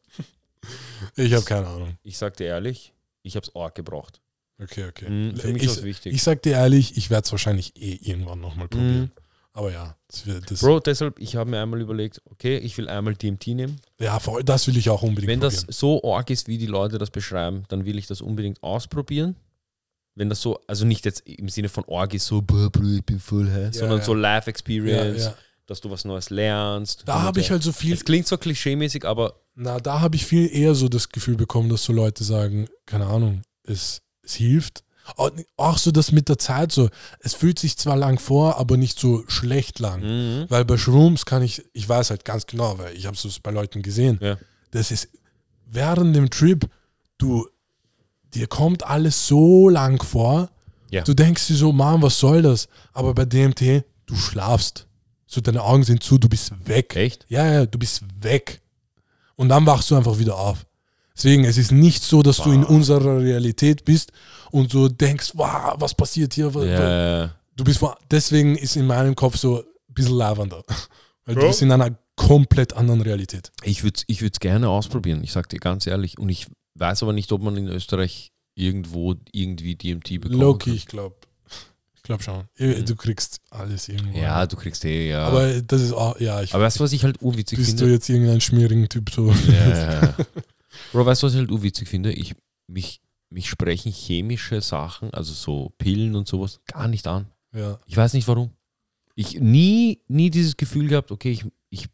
[1.17, 1.97] Ich habe keine Ahnung.
[2.03, 2.93] ich sag dir ehrlich,
[3.23, 4.21] ich hab's arg gebraucht.
[4.63, 5.09] Okay, okay.
[5.09, 6.15] Mhm, für mich ich, ist das wichtig.
[6.15, 9.11] ich sag dir ehrlich, ich werde es wahrscheinlich eh irgendwann nochmal probieren.
[9.57, 12.89] Aber ja, das wird, das, Bro, deshalb, ich habe mir einmal überlegt, okay, ich will
[12.89, 13.81] einmal DMT nehmen.
[14.01, 15.73] ja, voll, das will ich auch unbedingt Wenn das probieren.
[15.73, 19.37] so arg ist, wie die Leute das beschreiben, dann will ich das unbedingt ausprobieren.
[20.17, 23.21] Wenn das so, also nicht jetzt im Sinne von arg ist, so, Bro, ich bin
[23.21, 24.05] voll high, Ja, sondern ja.
[24.05, 25.35] so Life Experience, ja.
[25.67, 27.03] dass du was Neues lernst.
[27.07, 27.53] Da habe ich so.
[27.53, 30.89] halt so viel, Es klingt zwar klischeemäßig, aber na, da habe ich viel eher so
[30.89, 34.85] das Gefühl bekommen, dass so Leute sagen, keine Ahnung, es, es hilft.
[35.57, 36.89] Auch- so das mit der Zeit so,
[37.21, 40.01] es fühlt sich zwar lang vor, aber nicht so schlecht lang.
[40.01, 40.47] mhm.
[40.49, 43.51] Weil bei Shrooms kann ich, ich weiß halt ganz genau, weil ich habe es bei
[43.51, 44.19] Leuten gesehen.
[44.23, 44.39] Ja.
[44.71, 45.09] Das ist
[45.67, 46.69] während dem Trip,
[47.19, 47.47] du,
[48.35, 50.49] dir kommt alles so lang vor.
[50.91, 51.03] Ja.
[51.03, 52.69] Du denkst dir so, Mann, was soll das?
[52.93, 54.87] Aber bei DMT, du schlafst.
[55.27, 56.95] So, deine Augen sind zu, du bist weg.
[56.97, 57.27] echt?
[57.29, 58.61] Ja, ja, du bist weg.
[59.37, 60.65] Und dann wachst du einfach wieder auf.
[61.17, 62.71] Deswegen, es ist nicht so, dass du in Wow.
[62.71, 64.11] unserer Realität bist
[64.51, 66.51] und so denkst, wow, was passiert hier?
[66.65, 67.35] Ja.
[67.57, 67.81] Du bist,
[68.11, 69.65] deswegen ist in meinem Kopf so ein
[69.95, 70.63] bisschen lavender.
[71.25, 71.47] Weil du Ja.
[71.49, 73.51] bist in einer komplett anderen Realität.
[73.63, 76.19] Ich würde es ich würd's gerne ausprobieren, ich sag dir ganz ehrlich.
[76.19, 80.41] Und ich weiß aber nicht, ob man in Österreich irgendwo irgendwie DMT bekommt.
[80.41, 81.17] Loki, ich glaube.
[82.05, 82.45] Ich glaube schon.
[82.59, 82.85] Mhm.
[82.85, 84.19] Du kriegst alles irgendwo.
[84.19, 85.27] Ja, du kriegst eh, ja.
[85.27, 87.79] Aber, Aber das ist auch, ja, ich weißt du, was ich halt urwitzig bist du
[87.79, 87.95] finde?
[87.95, 89.31] jetzt irgendein schmierigen Typ so.
[89.49, 90.15] Ja, ja.
[90.93, 92.13] Bro, weißt du, was ich halt urwitzig finde?
[92.13, 92.35] Ich,
[92.67, 93.01] mich,
[93.31, 97.27] mich sprechen chemische Sachen, also so Pillen und sowas, gar nicht an.
[97.55, 97.81] Ja.
[97.87, 98.51] Ich weiß nicht warum.
[99.15, 101.89] Ich nie, nie dieses Gefühl gehabt, okay, ich, ich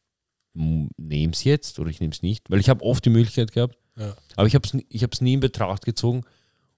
[0.55, 3.79] nehme es jetzt oder ich nehme es nicht, weil ich habe oft die Möglichkeit gehabt,
[3.97, 4.17] Ja.
[4.35, 6.25] aber ich habe es ich hab's nie in Betracht gezogen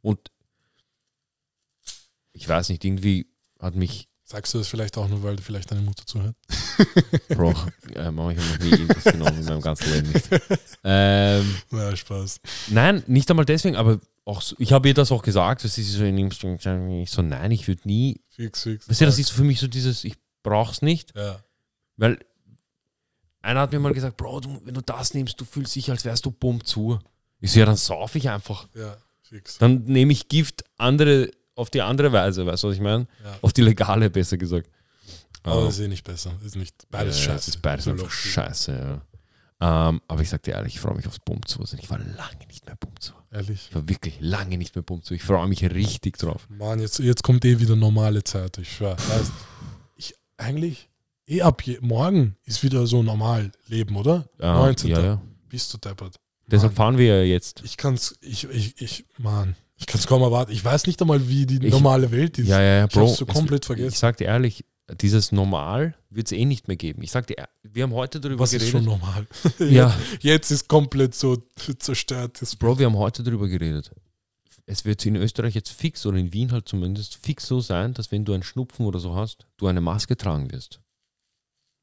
[0.03, 0.19] und
[2.43, 3.27] ich weiß nicht, irgendwie
[3.61, 6.35] hat mich, Sagst du das vielleicht auch nur, weil vielleicht deine Mutter zuhört?
[7.29, 7.55] Bro,
[7.95, 10.27] äh, Mama, ich habe noch nie irgendwas genommen in meinem ganzen Leben nicht.
[10.85, 12.41] Ähm, Ja, Spaß.
[12.69, 15.83] nein, nicht einmal deswegen, aber auch so, ich habe ihr das auch gesagt, dass sie
[15.83, 18.89] so in ich so, nein, ich würde nie, Fix, fix.
[18.89, 21.43] weißt du, das ist für mich so dieses, ich brauche es nicht, Ja.
[21.97, 22.19] Weil
[23.43, 26.05] einer hat mir mal gesagt, Bro, du, wenn du das nimmst, du fühlst dich, als
[26.05, 26.99] wärst du bumm zu.
[27.41, 28.67] Ich so, ja, dann sauf ich einfach.
[28.75, 29.59] Ja, fix.
[29.59, 33.07] Dann nehme ich Gift andere auf die andere Weise, weißt du, was ich meine?
[33.25, 33.39] Ja.
[33.43, 34.71] Auf die legale, besser gesagt.
[35.43, 36.33] Aber Ähm, das ist eh nicht besser.
[36.45, 37.51] Ist nicht beides ja, scheiße.
[37.51, 38.33] Ist beides So einfach logisch.
[38.33, 39.03] scheiße, ja.
[39.89, 41.63] Ähm, aber ich sag dir ehrlich, ich freue mich aufs Bumm zu.
[41.79, 43.13] Ich war lange nicht mehr Bumm zu.
[43.31, 43.69] Ehrlich.
[43.71, 45.15] Ich war wirklich lange nicht mehr Bumm zu.
[45.15, 46.49] Ich freue mich richtig drauf.
[46.51, 48.97] Mann, jetzt, jetzt kommt eh wieder normale Zeit, ich schwör.
[48.97, 49.33] Heißt,
[49.97, 50.89] ich eigentlich,
[51.29, 54.29] eh ab je, morgen ist wieder so normal Leben, oder?
[54.41, 54.91] Ja, 19.
[54.91, 55.23] Ja, ja.
[55.49, 56.17] Bist du deppert.
[56.49, 57.63] Deshalb fahren wir ja jetzt.
[57.65, 60.53] ich kann's, ich, ich, ich, Mann, ich kann's kaum erwarten.
[60.53, 62.49] Ich weiß nicht einmal, wie die Ich- normale Welt ist.
[62.49, 63.09] Ja, ja, ja, Ich Bro.
[63.09, 63.97] hab's so es- komplett Ich vergessen.
[63.97, 64.65] sag dir ehrlich,
[65.01, 67.03] dieses Normal wird es eh nicht mehr geben.
[67.03, 69.01] Ich sag dir, wir haben heute darüber Was ist schon geredet.
[69.03, 69.27] normal?
[69.71, 71.37] Ja, Jetzt ist komplett so
[71.79, 72.41] zerstört.
[72.59, 73.91] Bro, wir haben heute darüber geredet.
[74.67, 78.13] Es wird in Österreich jetzt fix oder in Wien halt zumindest fix so sein, dass
[78.13, 80.81] wenn du einen Schnupfen oder so hast, du eine Maske tragen wirst.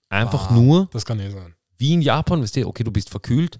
[0.09, 1.53] Einfach Ah, nur Das kann eh sein.
[1.77, 3.59] wie in Japan, weißt du, okay, du bist verkühlt,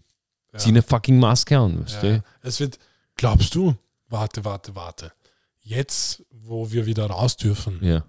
[0.54, 0.60] Ja.
[0.60, 2.02] zieh eine fucking Maske an, weißt Ja.
[2.18, 2.24] du.
[2.42, 2.80] Es wird,
[3.16, 3.76] glaubst du,
[4.10, 5.12] warte, warte, warte.
[5.62, 8.04] Jetzt, wo wir wieder raus dürfen, Ja,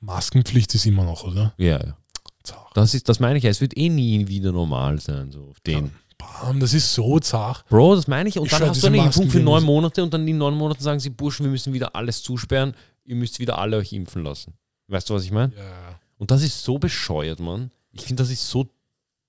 [0.00, 1.54] Maskenpflicht ist immer noch, oder?
[1.58, 1.96] ja, ja.
[2.44, 2.70] Zach.
[2.74, 3.50] Das, ist, das meine ich ja.
[3.50, 5.90] Es wird eh nie wieder normal sein, so auf den.
[6.16, 7.64] Bam, das ist so zach.
[7.66, 8.38] Bro, das meine ich.
[8.38, 9.64] Und Ich dann hast du eine Masken Impfung für neun.
[9.64, 12.74] Monate und dann in neun Monaten sagen sie, Burschen, wir müssen wieder alles zusperren.
[13.04, 14.54] Ihr müsst wieder alle euch impfen lassen.
[14.88, 15.52] Weißt du, was ich meine?
[15.56, 17.70] Ja, Und das ist so bescheuert, Mann.
[17.92, 18.68] Ich finde, das ist so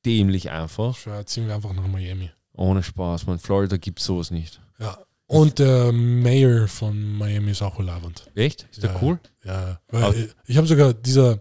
[0.06, 0.96] dämlich einfach.
[0.96, 2.32] schwör, ziehen wir einfach nach Miami.
[2.54, 3.40] Ohne Spaß, man.
[3.40, 4.62] Florida gibt sowas nicht.
[4.80, 4.98] Ja.
[5.30, 8.30] Und der Mayor von Miami ist auch relevant.
[8.36, 8.68] Echt?
[8.72, 9.00] Ist der Ja.
[9.02, 9.20] cool?
[9.46, 10.16] Ja, weil Aber-
[10.48, 11.40] ich, habe sogar dieser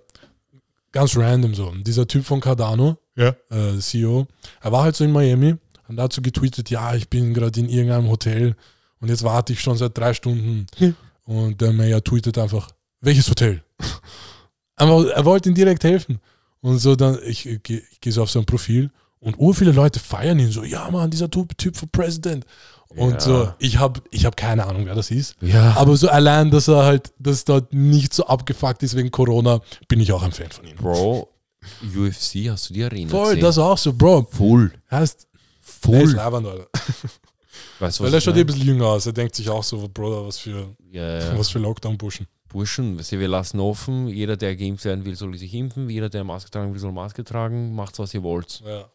[0.93, 3.35] ganz random so, dieser Typ von Cardano, Ja.
[3.51, 4.27] äh, CEO,
[4.61, 5.57] er war halt so in Miami
[5.89, 8.57] und dazu getweetet, ja, ich bin gerade in irgendeinem Hotel
[9.01, 10.67] und jetzt warte ich schon seit drei Stunden.
[10.77, 10.95] Hm.
[11.25, 12.71] Und der Mayor tweetet einfach,
[13.03, 13.63] welches Hotel?
[14.77, 16.21] Aber er wollte ihm direkt helfen.
[16.63, 18.91] Und so dann, ich, ich, ich gehe so auf sein Profil
[19.21, 22.45] und ur viele Leute feiern ihn so, ja Mann, dieser Typ, für President.
[22.89, 23.21] Und Ja.
[23.21, 25.37] so, ich habe ich hab keine Ahnung, wer das ist.
[25.43, 25.75] Ja.
[25.77, 30.01] Aber so allein, dass er halt, dass dort nicht so abgefuckt ist wegen Corona, bin
[30.01, 30.77] ich auch ein Fan von ihm.
[30.77, 31.29] Bro,
[31.95, 33.43] UFC, hast du die Arena Voll, gesehen?
[33.43, 34.29] das auch so, Bro.
[34.31, 34.73] Full.
[34.91, 35.27] Heißt,
[35.61, 36.13] Full.
[36.15, 36.69] leibend, Alter.
[37.81, 39.07] Weißt Weil was er schaut eh ein bisschen jünger aus.
[39.07, 41.39] Er denkt sich auch so, Bruder, was für, Ja, ja.
[41.39, 42.27] was für Lockdown-Buschen.
[42.49, 44.09] Burschen, wir lassen offen.
[44.09, 45.91] Jeder, der geimpft werden will, soll sich impfen.
[45.91, 47.75] Jeder, der Maske tragen will, soll Maske tragen.
[47.75, 48.63] Macht was ihr wollt.
[48.67, 48.87] Ja,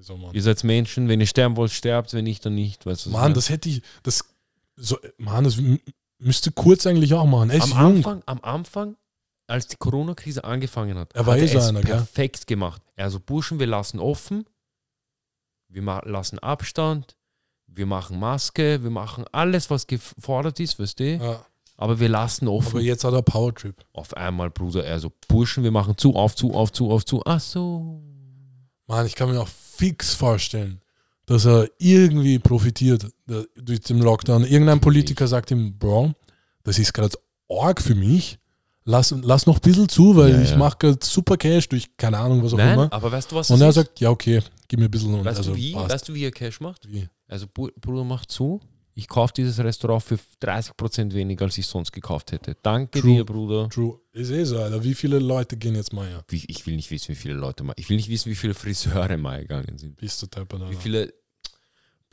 [0.00, 0.30] so.
[0.32, 1.08] Ihr seid Menschen.
[1.08, 2.14] Wenn ihr sterben wollt, sterbt.
[2.14, 2.86] Wenn nicht, dann nicht.
[2.86, 4.24] Weißt du, Mann, das hätte ich, das,
[4.76, 5.60] so, Mann, das
[6.18, 7.50] müsste kurz eigentlich auch machen.
[7.50, 7.72] Er am.
[7.72, 8.96] Anfang, am Anfang,
[9.46, 11.96] als die Corona-Krise angefangen hat, Er hat eh so es einer, gell?
[11.96, 12.82] perfekt gemacht.
[12.96, 14.44] Also Burschen, wir lassen offen,
[15.68, 17.16] wir lassen Abstand,
[17.66, 21.16] wir machen Maske, wir machen alles, was gefordert ist, weißt du?
[21.16, 21.44] Ja.
[21.76, 22.70] Aber wir lassen offen.
[22.70, 23.84] Aber jetzt hat er Powertrip.
[23.92, 27.22] Auf einmal, Bruder, er so, Burschen, wir machen zu, auf, zu, auf, zu, auf, zu.
[27.24, 28.02] Ach so.
[28.88, 30.80] Mann, ich kann mir auch fix vorstellen,
[31.26, 33.06] dass er irgendwie profitiert
[33.56, 34.44] durch den Lockdown.
[34.44, 36.14] Irgendein Politiker sagt ihm, Bro,
[36.64, 37.16] das ist gerade
[37.48, 38.38] arg für mich.
[38.84, 40.56] Lass, lass noch ein bisschen zu, weil Ja, ich ja.
[40.56, 42.90] mache gerade super Cash durch keine Ahnung, was auch Nein, immer.
[42.92, 45.12] aber weißt du, was Und er sagt, ja, okay, gib mir ein bisschen.
[45.22, 45.72] Weißt, also, du wie?
[45.74, 45.90] passt.
[45.92, 46.90] weißt du, wie er Cash macht?
[46.90, 47.06] Wie?
[47.28, 48.60] Also, Bruder, mach zu.
[48.98, 52.56] Ich kaufe dieses Restaurant für 30% weniger, als ich sonst gekauft hätte.
[52.62, 53.14] Danke True.
[53.14, 53.68] dir, Bruder.
[53.68, 54.00] True.
[54.10, 54.82] Ist eh so, Alter.
[54.82, 56.24] Wie viele Leute gehen jetzt mal her?
[56.26, 57.74] Wie, ich will nicht wissen, wie viele Leute mal.
[57.76, 59.94] Ich will nicht wissen, wie viele Friseure mal gegangen sind.
[59.98, 60.80] Bist du Tepper, Wie Alter.
[60.80, 61.14] viele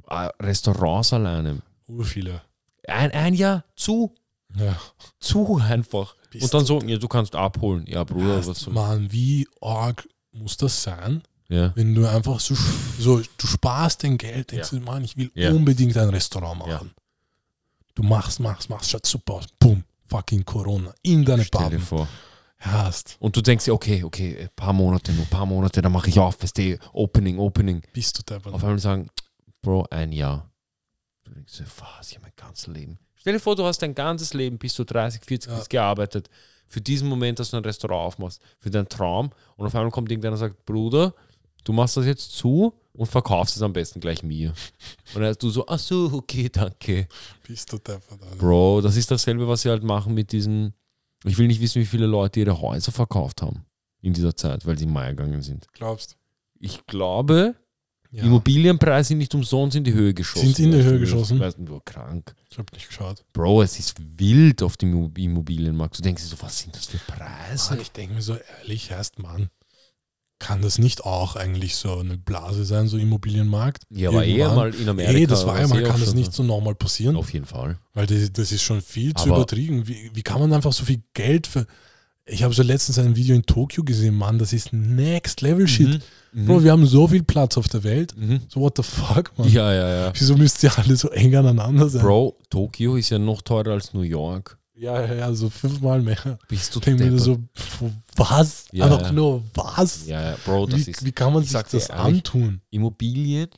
[0.08, 1.64] äh, Restaurants alleine.
[1.88, 2.44] Ur viele.
[2.88, 4.14] Ein, ein Jahr zu.
[4.56, 4.80] Ja.
[5.20, 6.16] Zu einfach.
[6.30, 7.86] Bist Und dann so, ja, du kannst abholen.
[7.88, 11.72] Ja, Bruder, was Mann, wie arg muss das sein, Ja.
[11.76, 12.56] wenn du einfach so,
[13.00, 14.80] so du sparst dein Geld, denkst Ja.
[14.80, 15.52] du, Mann, ich will Ja.
[15.52, 16.92] unbedingt ein Restaurant machen.
[17.94, 19.46] Du machst, machst, machst, schaut super aus.
[19.60, 20.94] Boom, fucking Corona.
[21.04, 22.08] In deine Stell dir vor.
[22.60, 23.18] Hast.
[23.20, 26.10] Und du denkst dir, okay, okay, ein paar Monate, nur ein paar Monate, dann mache
[26.10, 27.84] ich auf, weißt du, Opening, Opening.
[27.94, 28.54] Bist du Tepper.
[28.54, 29.08] Auf einmal sagen,
[29.62, 30.50] Bro, ein Jahr.
[31.26, 31.66] Du denkst dir,
[31.98, 32.98] was, ich mein ganzes Leben.
[33.16, 35.58] Stell dir vor, du hast dein ganzes Leben, bis du 30, 40 Ja.
[35.58, 36.30] bist, gearbeitet.
[36.68, 38.42] Für diesen Moment, dass du ein Restaurant aufmachst.
[38.58, 39.32] Für deinen Traum.
[39.58, 41.14] Und auf einmal kommt irgendeiner und sagt, Bruder,
[41.66, 44.54] du machst das jetzt zu und verkaufst es am besten gleich mir.
[45.14, 47.08] Und dann du so, ach so, okay, danke.
[47.46, 48.14] Bist du Tepper.
[48.14, 48.36] Alter.
[48.38, 50.74] Bro, das ist dasselbe, was sie halt machen mit diesen.
[51.26, 53.66] Ich will nicht wissen, wie viele Leute ihre Häuser verkauft haben
[54.02, 55.68] in dieser Zeit, weil sie in Mai gegangen sind.
[55.74, 56.16] Glaubst
[56.60, 57.56] Ich glaube,
[58.12, 58.24] ja.
[58.24, 60.54] Immobilienpreise sind nicht umsonst in die Höhe geschossen.
[60.54, 61.40] Sind in die Höhe geschossen?
[61.40, 62.34] Weißt du, nur krank.
[62.50, 63.26] Ich habe nicht geschaut.
[63.34, 65.98] Bro, es ist wild auf dem Immo- Immobilienmarkt.
[65.98, 67.72] Du denkst dir so, was sind das für Preise?
[67.72, 69.50] Mann, ich denke mir so ehrlich, erst Mann,
[70.40, 73.84] kann das nicht auch eigentlich so eine Blase sein, so Immobilienmarkt?
[73.90, 75.18] ja, aber eher mal in Amerika.
[75.18, 77.16] Ey, das war ja mal, eh kann das nicht so nochmal passieren?
[77.16, 77.78] Auf jeden Fall.
[77.94, 79.88] Weil das, das ist schon viel zu Aber- übertrieben.
[79.88, 81.66] Wie, wie kann man einfach so viel Geld für.
[82.28, 86.02] Ich habe so letztens ein Video in Tokio gesehen, Mann, das ist Next Level Shit.
[86.34, 86.46] Mhm.
[86.48, 88.16] Bro, wir haben so viel Platz auf der Welt.
[88.18, 88.42] Mhm.
[88.50, 89.48] So, what the fuck, Mann?
[89.52, 90.12] Ja, ja, ja.
[90.18, 92.02] Wieso müsst ihr alle so eng aneinander sein?
[92.02, 94.58] Bro, Tokio ist ja noch teurer als New York.
[94.78, 96.38] Ja, ja, ja, so fünfmal mehr.
[96.50, 97.38] Bist du Ich denke mir so,
[98.18, 98.66] was?
[98.72, 99.12] Ja, Einfach ja.
[99.14, 100.06] nur was?
[100.06, 102.62] Ja, ja, Bro, das wie, ist wie kann man ich sich das ehrlich, antun?
[102.72, 103.50] Immobilien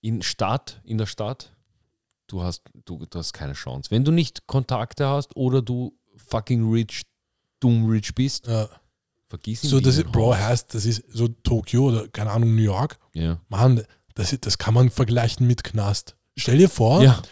[0.00, 1.50] in Stadt, in der Stadt.
[2.26, 3.90] Du hast, du, du hast keine Chance.
[3.90, 7.02] Wenn du nicht Kontakte hast oder du fucking rich,
[7.60, 8.68] dumm rich bist, Ja.
[9.28, 10.10] vergiss So, das ist.
[10.10, 12.98] Bro, heißt, das ist so Tokio oder keine Ahnung, New York.
[13.12, 13.38] Ja.
[13.48, 13.82] Mann,
[14.14, 16.16] das, das kann man vergleichen mit Knast.
[16.36, 17.22] Stell dir vor, Ja.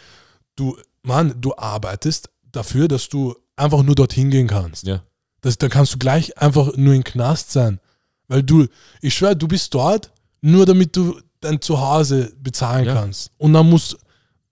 [0.55, 4.85] du, Mann, du arbeitest dafür, dass du einfach nur dorthin gehen kannst.
[4.87, 5.03] Ja.
[5.41, 7.79] Das, dann kannst du gleich einfach nur in Knast sein.
[8.29, 8.67] Weil du,
[9.01, 12.93] ich schwöre, du bist dort, nur damit du dein Zuhause bezahlen Ja.
[12.93, 13.31] kannst.
[13.37, 13.97] Und dann musst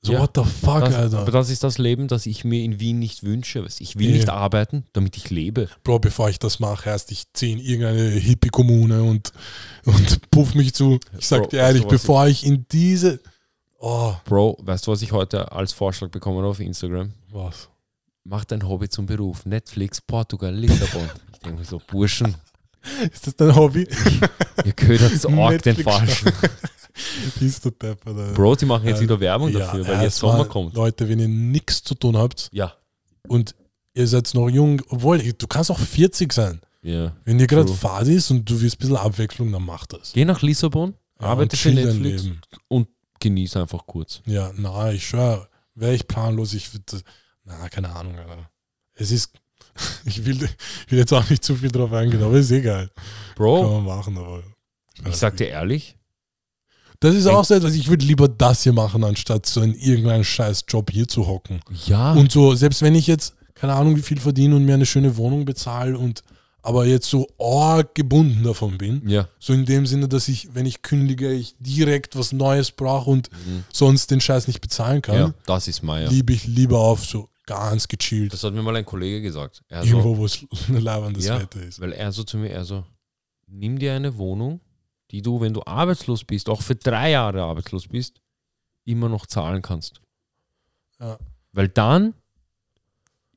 [0.04, 0.20] so, Ja.
[0.22, 1.20] what the fuck, Das, Alter.
[1.20, 3.64] aber das ist das Leben, das ich mir in Wien nicht wünsche.
[3.80, 4.16] Ich will Ja.
[4.16, 5.70] nicht arbeiten, damit ich lebe.
[5.84, 9.32] Bro, bevor ich das mache, erst ich ziehe in irgendeine Hippie-Kommune und,
[9.86, 11.00] und puff mich zu.
[11.18, 13.20] Ich sag Bro, dir weißt ehrlich, du, bevor ich in diese.
[13.80, 17.14] Oh, Bro, weißt du, was ich heute als Vorschlag bekommen habe auf Instagram?
[17.32, 17.70] was?
[18.24, 19.46] Mach dein Hobby zum Beruf.
[19.46, 21.10] Netflix, Portugal, Lissabon.
[21.34, 22.36] ich denke mir so, Burschen,
[23.12, 23.88] Ist das dein Hobby?
[24.66, 26.32] ihr ködert so arg den Falschen.
[27.40, 28.34] Bist du Alter.
[28.34, 30.76] Bro, die machen jetzt Ja, wieder Werbung dafür, weil jetzt Sommer kommt.
[30.76, 32.74] Leute, wenn ihr nichts zu tun habt Ja.
[33.28, 33.56] und
[33.94, 36.62] ihr seid noch jung, obwohl du kannst auch 40 sein.
[36.84, 37.16] Ja.
[37.26, 37.72] Wenn dir gerade.
[37.74, 40.14] Phase ist und du willst ein bisschen Abwechslung, dann mach das.
[40.14, 42.26] Geh nach Lissabon, Ja, arbeite und für Netflix
[42.68, 42.88] und
[43.20, 44.22] genieß einfach kurz.
[44.26, 47.02] Ja, na, ich schwöre, wäre ich planlos, ich würde,
[47.46, 48.50] na, keine Ahnung, Alter.
[48.96, 49.32] Es ist,
[50.06, 50.44] ich will,
[50.86, 52.90] ich will jetzt auch nicht zu viel drauf eingehen, aber ist eh geil.
[52.96, 54.44] Kann Bro, man machen, aber.
[55.08, 55.98] ich sag dir ehrlich,
[57.00, 60.24] Das ist auch so etwas, ich würde lieber das hier machen, anstatt so in irgendeinen
[60.24, 61.62] scheiß Job hier zu hocken.
[61.86, 64.86] ja, Und so, selbst wenn ich jetzt, keine Ahnung, wie viel verdiene und mir eine
[64.86, 66.22] schöne Wohnung bezahle und
[66.64, 69.28] aber jetzt so arg gebunden davon bin, ja.
[69.40, 73.32] so in dem Sinne, dass ich, wenn ich kündige, ich direkt was Neues brauche und
[73.32, 73.64] Mhm.
[73.74, 76.08] sonst den Scheiß nicht bezahlen kann, Ja, das ist Meier.
[76.12, 78.34] liebe ich lieber auf so ganz gechillt.
[78.34, 79.64] Das hat mir mal ein Kollege gesagt.
[79.68, 81.40] Er so, Irgendwo, wo es leibendes Ja.
[81.40, 81.80] Wetter ist.
[81.80, 82.84] weil er so zu mir, er so,
[83.48, 84.60] nimm dir eine Wohnung,
[85.12, 88.22] die du, wenn du arbeitslos bist, auch für drei Jahre arbeitslos bist,
[88.86, 90.02] immer noch zahlen kannst.
[91.00, 91.18] Ja.
[91.52, 92.14] Weil dann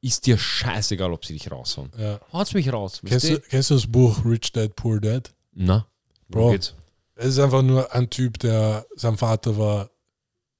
[0.01, 1.91] ist dir scheißegal, ob sie dich raushauen.
[1.99, 2.21] Ja.
[2.33, 3.01] Haut's mich raus.
[3.05, 5.33] Kennst, du, kennst du das Buch Rich Dad Poor Dad?
[5.53, 5.87] Na,
[6.29, 6.41] Bro.
[6.43, 6.51] Bro.
[6.53, 6.75] geht's?
[7.17, 9.91] Es ist einfach nur ein Typ, der, sein Vater war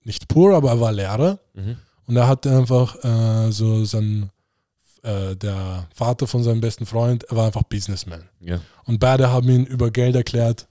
[0.05, 1.39] nicht poor, aber er war Lehrer.
[1.53, 1.77] Mhm.
[2.07, 4.31] Und er hatte einfach äh, so sein,
[5.03, 8.29] äh, der Vater von seinem besten Freund, er war einfach Businessman.
[8.41, 8.61] Ja.
[8.85, 10.67] Und beide haben ihn über Geld erklärt,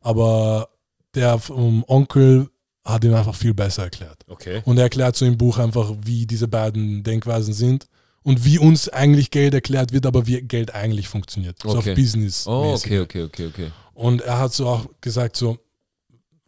[0.00, 0.68] aber
[1.14, 2.48] der vom Onkel
[2.84, 4.24] hat ihm einfach viel besser erklärt.
[4.28, 4.62] Okay.
[4.64, 7.86] Und er erklärt so im Buch einfach, wie diese beiden Denkweisen sind
[8.22, 11.58] und wie uns eigentlich Geld erklärt wird, aber wie Geld eigentlich funktioniert.
[11.62, 11.90] So Okay.
[11.90, 12.46] auf Business.
[12.46, 13.70] Oh, okay, okay, okay, okay.
[13.92, 15.58] Und er hat so auch gesagt, so,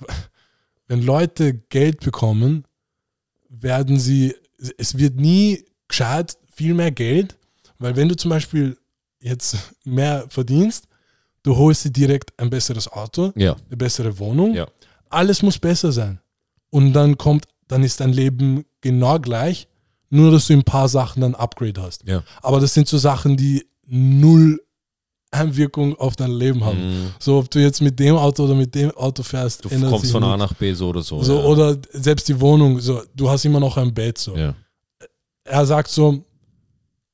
[0.88, 2.64] wenn Leute Geld bekommen,
[3.51, 4.34] werden sie,
[4.78, 7.36] es wird nie gescheit viel mehr Geld,
[7.78, 8.78] weil wenn du zum Beispiel
[9.20, 10.86] jetzt mehr verdienst,
[11.42, 13.57] du holst dir direkt ein besseres Auto, Ja.
[13.68, 14.66] eine bessere Wohnung, Ja.
[15.09, 16.20] alles muss besser sein.
[16.70, 19.66] Und dann kommt, dann ist dein Leben genau gleich,
[20.11, 22.07] nur dass du ein paar Sachen dann Upgrade hast.
[22.07, 22.22] Ja.
[22.42, 24.61] Aber das sind so Sachen, die null
[25.30, 26.78] Einwirkung auf dein Leben haben.
[27.04, 27.10] Mhm.
[27.20, 30.24] So, ob du jetzt mit dem Auto oder mit dem Auto fährst, Du kommst von
[30.24, 31.22] A nach B so oder so.
[31.22, 31.44] So, ja.
[31.44, 34.18] Oder selbst die Wohnung, so, du hast immer noch ein Bett.
[34.18, 34.36] So.
[34.36, 34.54] ja.
[35.44, 36.24] Er sagt so,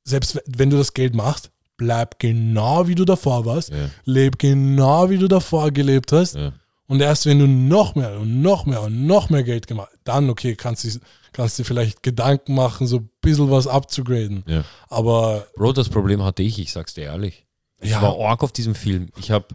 [0.04, 3.90] selbst wenn du das Geld machst, bleib genau wie du davor warst, Ja.
[4.04, 6.36] leb genau wie du davor gelebt hast.
[6.36, 6.52] Ja.
[6.88, 10.30] Und erst wenn du noch mehr und noch mehr und noch mehr Geld gemacht dann,
[10.30, 11.00] okay, kannst du
[11.32, 14.42] kannst dir vielleicht Gedanken machen, so ein bisschen was abzugraden.
[14.46, 14.64] Ja.
[14.88, 17.45] Aber Bro, das Problem hatte ich, ich sag's dir ehrlich.
[17.86, 18.02] Ich Ja.
[18.02, 19.10] war arg auf diesem Film.
[19.18, 19.54] Ich hab,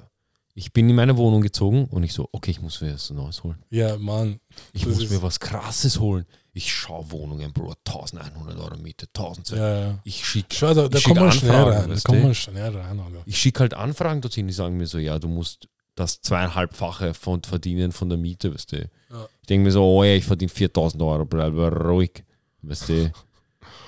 [0.53, 3.43] ich bin in meine Wohnung gezogen und ich so, okay, ich muss mir was Neues
[3.43, 3.57] holen.
[3.69, 4.39] ja, Mann,
[4.73, 6.25] Ich muss mir was Krasses holen.
[6.53, 9.57] Ich schau Wohnungen, Bro, 1100 Euro Miete, 1200.
[9.57, 9.99] ja, ja.
[10.03, 11.89] Ich schick, Schau, da, da Ich kommt schick man schnell Anfragen, rein.
[11.95, 12.99] Da kommt man schnell rein.
[12.99, 13.23] Alter.
[13.25, 17.41] ich schick halt Anfragen dorthin, die sagen mir so, ja, du musst das zweieinhalbfache von
[17.43, 18.77] verdienen von der Miete, weißt du.
[19.11, 19.27] Ja.
[19.41, 22.23] Ich denke mir so, oh ja, ich verdiene 4000 Euro, bleib ruhig,
[22.63, 23.11] weißt du.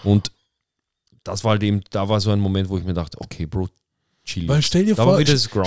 [0.06, 0.32] Und
[1.26, 3.68] das war halt eben, da war so ein Moment, wo ich mir dachte, okay, Bro,
[4.24, 4.48] chill.
[4.48, 5.20] Weil stell dir da vor,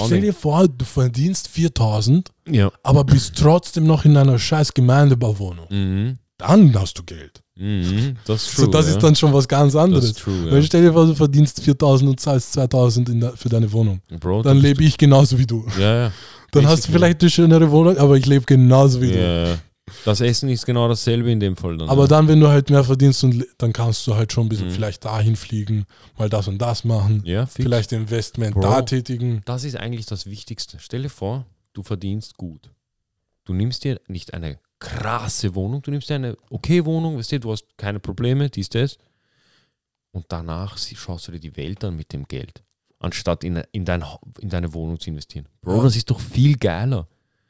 [0.06, 2.70] stell dir vor, du verdienst 4000, Ja.
[2.82, 5.66] aber bist trotzdem noch in einer scheiß Gemeindebauwohnung.
[5.70, 6.18] Mhm.
[6.38, 7.40] Dann hast du Geld.
[7.58, 8.16] Mhm.
[8.26, 8.64] Das ist true.
[8.66, 8.92] so, das ja.
[8.92, 10.12] ist dann schon was ganz anderes.
[10.12, 13.70] true, Weil stell dir vor, du verdienst 4000 und zahlst 2000 in der, für deine
[13.72, 14.00] Wohnung.
[14.20, 15.64] Bro, Dann lebe ich genauso wie du.
[15.78, 16.12] Ja, ja.
[16.52, 19.58] Dann hast du vielleicht eine schönere Wohnung, aber ich lebe genauso wie du.
[20.04, 21.88] Das Essen ist genau dasselbe in dem Fall dann.
[21.88, 22.08] Aber ja.
[22.08, 24.72] dann, wenn du halt mehr verdienst, und dann kannst du halt schon ein bisschen Mhm.
[24.72, 25.86] vielleicht dahin fliegen,
[26.18, 27.62] mal das und das machen, ja, fix.
[27.64, 28.62] vielleicht Investment Bro.
[28.62, 29.42] da tätigen.
[29.44, 30.78] Das ist eigentlich das Wichtigste.
[30.80, 32.70] Stell dir vor, du verdienst gut.
[33.44, 37.40] Du nimmst dir nicht eine krasse Wohnung, du nimmst dir eine okay Wohnung, weißt du,
[37.40, 38.98] du hast keine Probleme, dies, das.
[40.10, 42.62] Und danach schaust du dir die Welt an mit dem Geld,
[42.98, 44.04] anstatt in, in, dein,
[44.40, 45.46] in deine Wohnung zu investieren.
[45.62, 45.82] Bro, Ja.
[45.84, 47.06] das ist doch viel geiler,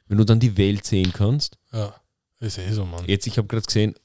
[0.07, 1.57] wenn du dann die Welt sehen kannst.
[1.73, 1.95] Ja,
[2.39, 3.03] ist eh so, Mann.
[3.07, 3.95] Jetzt, ich habe gerade gesehen,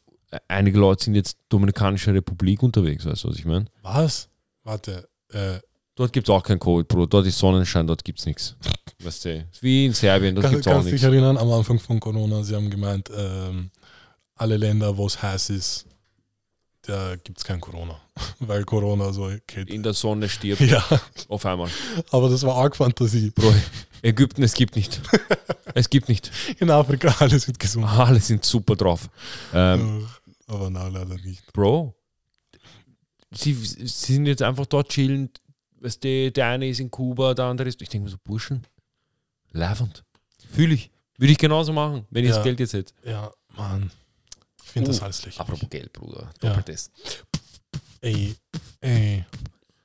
[0.49, 3.67] einige Leute sind jetzt Dominikanische Republik unterwegs, weißt du, was ich meine?
[3.83, 4.29] Was?
[4.65, 5.59] Warte, äh,
[5.95, 7.07] Dort gibt es auch kein Covid, Bro.
[7.07, 8.57] Dort ist Sonnenschein, dort gibt es nichts.
[9.03, 11.05] Weißt du, wie in Serbien, dort kann, gibt es auch kannst dich nichts.
[11.05, 13.71] erinnern, am Anfang von Corona, sie haben gemeint, ähm,
[14.37, 15.87] alle Länder, wo es heiß ist,
[16.83, 18.01] da gibt es kein Corona,
[18.41, 19.71] weil Corona so geht.
[19.71, 20.85] In der Sonne stirbt Ja,
[21.29, 21.71] auf einmal.
[22.11, 23.31] aber das war arg Fantasie.
[23.31, 23.55] Bro,
[24.03, 25.01] Ägypten, es gibt nicht.
[25.75, 26.31] Es gibt nicht.
[26.59, 27.87] In Afrika, alles wird gesund.
[27.87, 29.09] Alle sind super drauf.
[29.55, 30.07] Ähm,
[30.49, 31.53] Äh, aber na, leider nicht.
[31.53, 31.95] Bro,
[33.31, 35.31] sie, sie sind jetzt einfach dort chillen.
[35.81, 37.81] Weißt du, der eine ist in Kuba, der andere ist.
[37.81, 38.67] Ich denke mir so, Burschen,
[39.53, 40.05] leibend.
[40.53, 40.91] Fühle ich.
[41.19, 42.37] Würde ich genauso machen, wenn ich Ja.
[42.37, 42.93] das Geld jetzt hätte.
[43.05, 43.91] Ja, Mann.
[44.73, 45.41] Ich finde das Uh, alles lächerlich.
[45.41, 46.31] Apropos Geld, Bruder.
[46.43, 46.49] Ja.
[46.49, 46.91] Doppeltes.
[48.01, 48.35] Ey,
[48.81, 49.27] ey.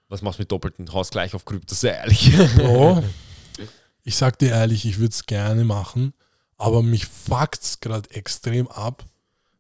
[0.08, 1.76] Was machst du mit doppelten Haus gleich auf Krypto?
[1.76, 2.32] Sehr ehrlich.
[2.56, 3.04] Bro,
[4.04, 6.14] ich sag dir ehrlich, ich würde es gerne machen,
[6.56, 9.04] aber mich fuckt's gerade extrem ab,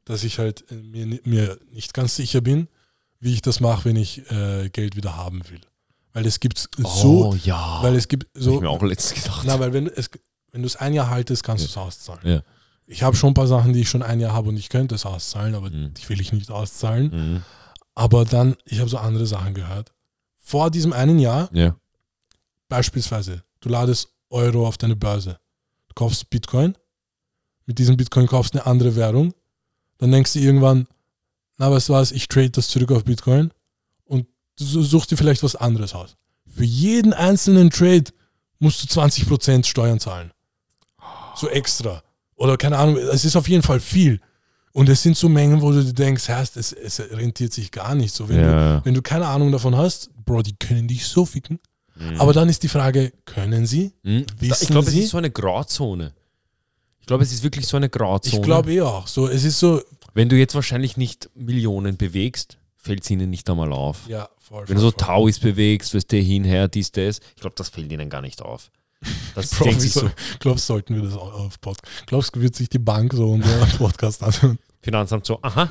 [0.05, 2.69] dass ich halt äh, mir, mir nicht ganz sicher bin,
[3.19, 5.59] wie ich das mache, wenn ich äh, Geld wieder haben will.
[6.13, 7.79] Weil es gibt so, oh, ja.
[7.83, 9.43] weil es gibt Hab ich so, mir auch letztens gedacht.
[9.45, 10.09] na, weil wenn es
[10.53, 12.21] wenn du es ein Jahr haltest, kannst du es auszahlen.
[12.23, 12.41] Ja.
[12.89, 14.95] Ich habe schon ein paar Sachen, die ich schon ein Jahr habe und ich könnte
[14.95, 15.93] es auszahlen, aber Mhm.
[15.93, 17.11] die will ich nicht auszahlen.
[17.35, 17.43] Mhm.
[17.95, 19.91] Aber dann, ich habe so andere Sachen gehört.
[20.37, 21.75] Vor diesem einen Jahr Ja.
[22.69, 25.39] Beispielsweise, du ladest Euro auf deine Börse.
[25.89, 26.77] Du kaufst Bitcoin.
[27.65, 29.33] Mit diesem Bitcoin kaufst du eine andere Währung.
[29.97, 30.87] Dann denkst du irgendwann,
[31.57, 33.51] na, weißt du was, ich trade das zurück auf Bitcoin
[34.05, 34.27] und
[34.57, 36.15] suchst dir vielleicht was anderes aus.
[36.47, 38.05] Für jeden einzelnen Trade
[38.59, 40.31] musst du 20% Steuern zahlen.
[41.35, 42.03] So extra.
[42.37, 44.21] Oder keine Ahnung, es ist auf jeden Fall viel.
[44.71, 48.13] Und es sind so Mengen, wo du denkst, Herrst, es, es rentiert sich gar nicht.
[48.13, 48.85] So, wenn, du, ja.
[48.85, 51.59] wenn du keine Ahnung davon hast, Bro, die können dich so ficken.
[51.95, 52.21] Mhm.
[52.21, 53.91] Aber dann ist die Frage, können sie?
[54.03, 54.25] Mhm.
[54.39, 56.13] wissen ich glaube, es ist so eine Grauzone.
[56.99, 58.37] Ich glaube, es ist wirklich so eine Grauzone.
[58.37, 59.07] Ich glaube eh auch.
[59.07, 59.81] So, es ist so,
[60.13, 64.07] Wenn du jetzt wahrscheinlich nicht Millionen bewegst, fällt es ihnen nicht einmal auf.
[64.07, 64.67] ja, voll.
[64.67, 65.07] Wenn du so voll, voll.
[65.07, 68.41] Tauis bewegst, wirst du hin, her, dies, das, ich glaube, das fällt ihnen gar nicht
[68.41, 68.69] auf.
[69.35, 71.85] Das sich wieso- so, Glaubst sollten wir das auf Podcast?
[72.07, 74.57] Glaubst du, wird sich die Bank so unser Podcast anhören?
[74.81, 75.69] Finanzamt so, aha,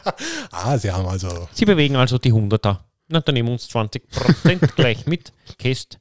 [0.50, 1.48] Ah, sie haben also.
[1.52, 2.84] sie bewegen also die Hunderter.
[3.08, 5.32] Na, dann nehmen wir uns 20% gleich mit.
[5.58, 5.98] Käst.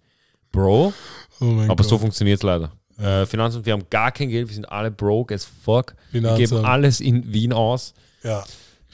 [0.52, 0.94] Bro,
[1.42, 1.86] Oh aber Gott.
[1.86, 2.72] so funktioniert es leider.
[2.98, 5.96] Äh, Finanzamt, wir haben gar kein Geld, wir sind alle broke as fuck.
[6.12, 6.50] Wir Finanzamt.
[6.50, 7.94] geben alles in Wien aus.
[8.24, 8.44] Ja.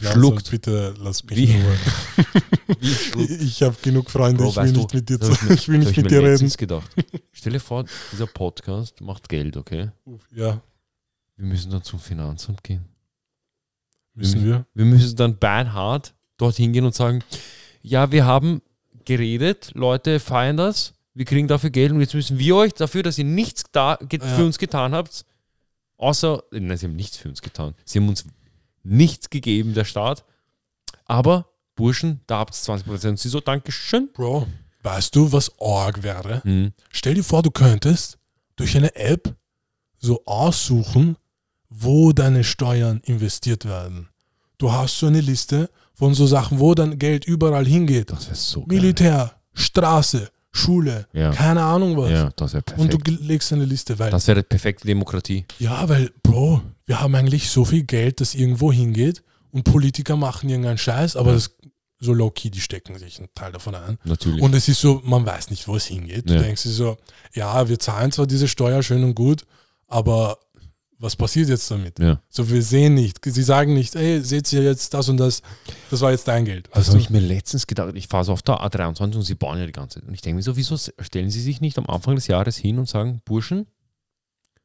[0.01, 0.47] Schluckt.
[0.47, 1.77] Finanzamt, Bitte lass mich Wie- Ruhe.
[2.81, 5.19] Ich, ich habe genug Freunde, Bro, ich will nicht du, mit dir,
[5.53, 6.49] ich will nicht mit dir reden.
[6.57, 6.89] gedacht.
[7.31, 9.91] Stell dir vor, dieser Podcast macht Geld, okay?
[10.33, 10.61] Ja,
[11.35, 12.85] Wir müssen dann zum Finanzamt gehen.
[14.13, 14.65] müssen wir.
[14.73, 17.23] Wir müssen dann beinhart dorthin gehen und sagen,
[17.81, 18.61] ja, wir haben
[19.05, 23.17] geredet, Leute feiern das, wir kriegen dafür Geld und jetzt müssen wir euch dafür, dass
[23.17, 24.35] ihr nichts da Ja.
[24.35, 25.25] für uns getan habt,
[25.97, 27.75] außer, nein, sie haben nichts für uns getan.
[27.85, 28.25] Sie haben uns
[28.83, 30.23] nichts gegeben, der Staat,
[31.05, 33.09] aber Burschen, da habt ihr 20%.
[33.09, 34.09] Und sie so, Dankeschön.
[34.13, 34.47] Bro,
[34.83, 36.41] weißt du, was Org wäre?
[36.43, 36.73] Mhm.
[36.91, 38.17] Stell dir vor, du könntest
[38.55, 39.35] durch eine App
[39.97, 41.15] so aussuchen,
[41.69, 44.09] wo deine Steuern investiert werden.
[44.57, 48.11] Du hast so eine Liste von so Sachen, wo dein Geld überall hingeht.
[48.11, 48.79] Das wäre so geil.
[48.79, 51.31] Militär, Straße, Schule, Ja.
[51.31, 52.11] keine Ahnung was.
[52.11, 53.23] Ja, das wäre Und du perfekt.
[53.25, 55.45] legst eine Liste, weil, Das wäre perfekte Demokratie.
[55.59, 56.61] ja, weil, Bro,
[56.91, 61.31] wir haben eigentlich so viel Geld, das irgendwo hingeht und Politiker machen irgendeinen Scheiß, aber
[61.31, 61.55] das
[61.99, 63.97] so low-key, die stecken sich einen Teil davon ein.
[64.03, 64.41] Natürlich.
[64.41, 66.29] Und es ist so, man weiß nicht, wo es hingeht.
[66.29, 66.41] Du Ja.
[66.41, 66.97] denkst dir so,
[67.33, 69.43] ja, wir zahlen zwar diese Steuer schön und gut,
[69.87, 70.37] aber
[70.97, 71.97] was passiert jetzt damit?
[71.99, 72.21] ja.
[72.27, 73.19] So, wir sehen nicht.
[73.23, 75.41] Sie sagen nicht, ey, seht ihr jetzt das und das,
[75.91, 76.67] das war jetzt dein Geld.
[76.67, 77.93] Das Also, habe ich mir letztens gedacht.
[77.95, 80.07] Ich fahre so auf der A23 und sie bauen ja die ganze Zeit.
[80.09, 82.79] Und ich denke mir so, wieso stellen sie sich nicht am Anfang des Jahres hin
[82.79, 83.67] und sagen, Burschen,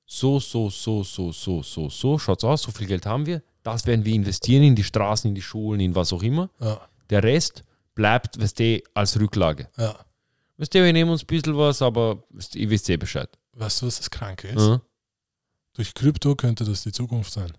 [0.07, 3.43] so, so, so, so, so, so, so, schaut's aus, so viel Geld haben wir.
[3.65, 6.49] Das werden wir investieren in die Straßen, in die Schulen, in was auch immer.
[6.61, 6.81] ja,
[7.11, 9.69] Der Rest bleibt, weißt du, als Rücklage.
[9.77, 9.99] ja.
[10.59, 13.29] Weißt du, wir nehmen uns ein bisschen was, aber weißt du, ihr wisst eh Bescheid.
[13.53, 14.57] Weißt du, was das Kranke ist?
[14.63, 14.81] Mhm.
[15.75, 17.53] Durch Krypto könnte das die Zukunft sein.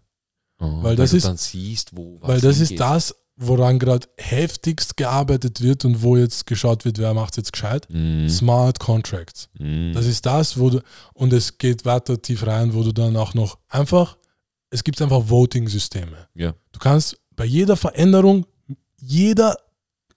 [0.60, 4.08] Oh, Weil das du ist- dann siehst, wo was Weil das ist das, woran gerade
[4.18, 7.88] heftigst gearbeitet wird und wo jetzt geschaut wird, wer macht jetzt gescheit.
[7.90, 8.28] Mhm.
[8.28, 9.48] Smart Contracts.
[9.60, 9.94] Mhm.
[9.94, 10.82] Das ist das, wo du,
[11.14, 14.18] und es geht weiter tief rein, wo du dann auch noch einfach,
[14.72, 16.28] es gibt einfach Voting-Systeme.
[16.34, 16.54] Ja.
[16.72, 18.46] Du kannst bei jeder Veränderung,
[19.00, 19.56] jeder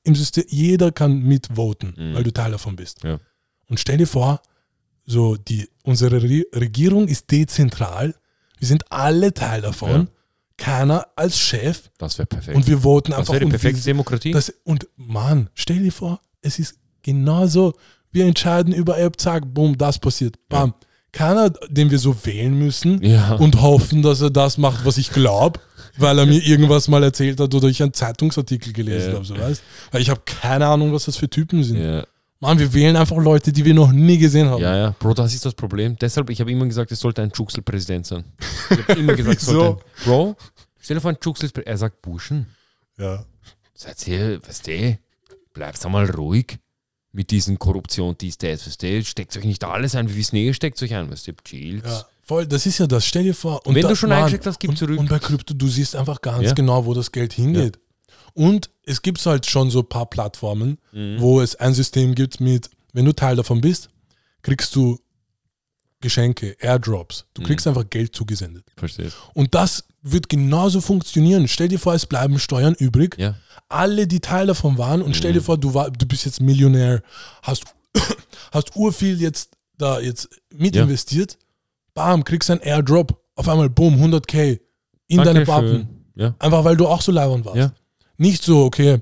[0.02, 2.14] im System, jeder kann mitvoten, Mhm.
[2.14, 3.04] weil du Teil davon bist.
[3.04, 3.20] Ja.
[3.68, 4.40] Und stell dir vor,
[5.04, 8.14] so die, unsere Re Regierung ist dezentral,
[8.58, 10.06] wir sind alle Teil davon, Ja.
[10.60, 12.54] Keiner als Chef Das wäre perfekt.
[12.56, 14.30] und wir voten das einfach wäre die perfekte Demokratie.
[14.32, 17.74] das, und Mann, stell dir vor, es ist genauso.
[18.12, 20.36] Wir entscheiden über App, zack, boom, das passiert.
[20.48, 20.74] Bam.
[21.12, 23.34] Keiner, den wir so wählen müssen ja.
[23.34, 25.58] und hoffen, dass er das macht, was ich glaube,
[25.96, 29.14] weil er mir irgendwas mal erzählt hat oder ich einen Zeitungsartikel gelesen Ja.
[29.16, 31.82] habe, so weißt Weil ich habe keine Ahnung, was das für Typen sind.
[31.82, 32.04] ja.
[32.42, 34.62] Mann, wir wählen einfach Leute, die wir noch nie gesehen haben.
[34.62, 35.96] Ja, ja, Bro, das ist das Problem.
[36.00, 38.24] Deshalb, ich habe immer gesagt, es sollte ein Juxel-Präsident sein.
[38.70, 39.60] Ich habe immer gesagt, es Wieso?
[39.60, 40.36] sollte ein, Bro,
[40.78, 42.46] stell dir vor, ein Juxel Er sagt, Burschen,
[42.98, 43.24] Ja.
[43.74, 44.98] seid ihr, weißt du,
[45.52, 46.58] bleibt einmal ruhig
[47.12, 50.54] mit diesen Korruption, dies, das, weißt du, steckt euch nicht alles ein, wir wissen eh,
[50.54, 51.84] steckt euch ein, weißt du, chillt.
[51.84, 53.04] Ja, voll, das ist ja das.
[53.04, 53.66] Stell dir vor.
[53.66, 54.98] Und Wenn da, du schon Mann, eingesteckt hast, gib und, zurück.
[54.98, 56.54] Und bei Krypto, du siehst einfach ganz Ja.
[56.54, 57.78] genau, wo das Geld hingeht.
[58.34, 61.16] Und es gibt halt schon so ein paar Plattformen, Mhm.
[61.20, 63.90] wo es ein System gibt mit, wenn du Teil davon bist,
[64.42, 64.98] kriegst du
[66.02, 67.26] Geschenke, Airdrops.
[67.34, 67.46] Du Mhm.
[67.46, 68.64] kriegst einfach Geld zugesendet.
[68.76, 71.46] Verstehst Und das wird genauso funktionieren.
[71.46, 73.16] Stell dir vor, es bleiben Steuern übrig.
[73.18, 73.34] Ja.
[73.68, 75.44] Alle, die Teil davon waren, und stell dir Mhm.
[75.44, 77.02] vor, du, war, du bist jetzt Millionär,
[77.42, 77.64] hast,
[78.52, 80.84] hast urviel jetzt da jetzt mit Ja.
[80.84, 81.36] investiert.
[81.92, 83.20] Bam, kriegst ein Airdrop.
[83.34, 84.58] Auf einmal, boom, 100k
[85.06, 85.44] in deine Dankeschön.
[85.86, 86.04] Pappen.
[86.16, 86.34] Ja.
[86.38, 87.56] Einfach weil du auch so leibend warst.
[87.58, 87.72] Ja.
[88.20, 89.00] Nicht so, okay, äh,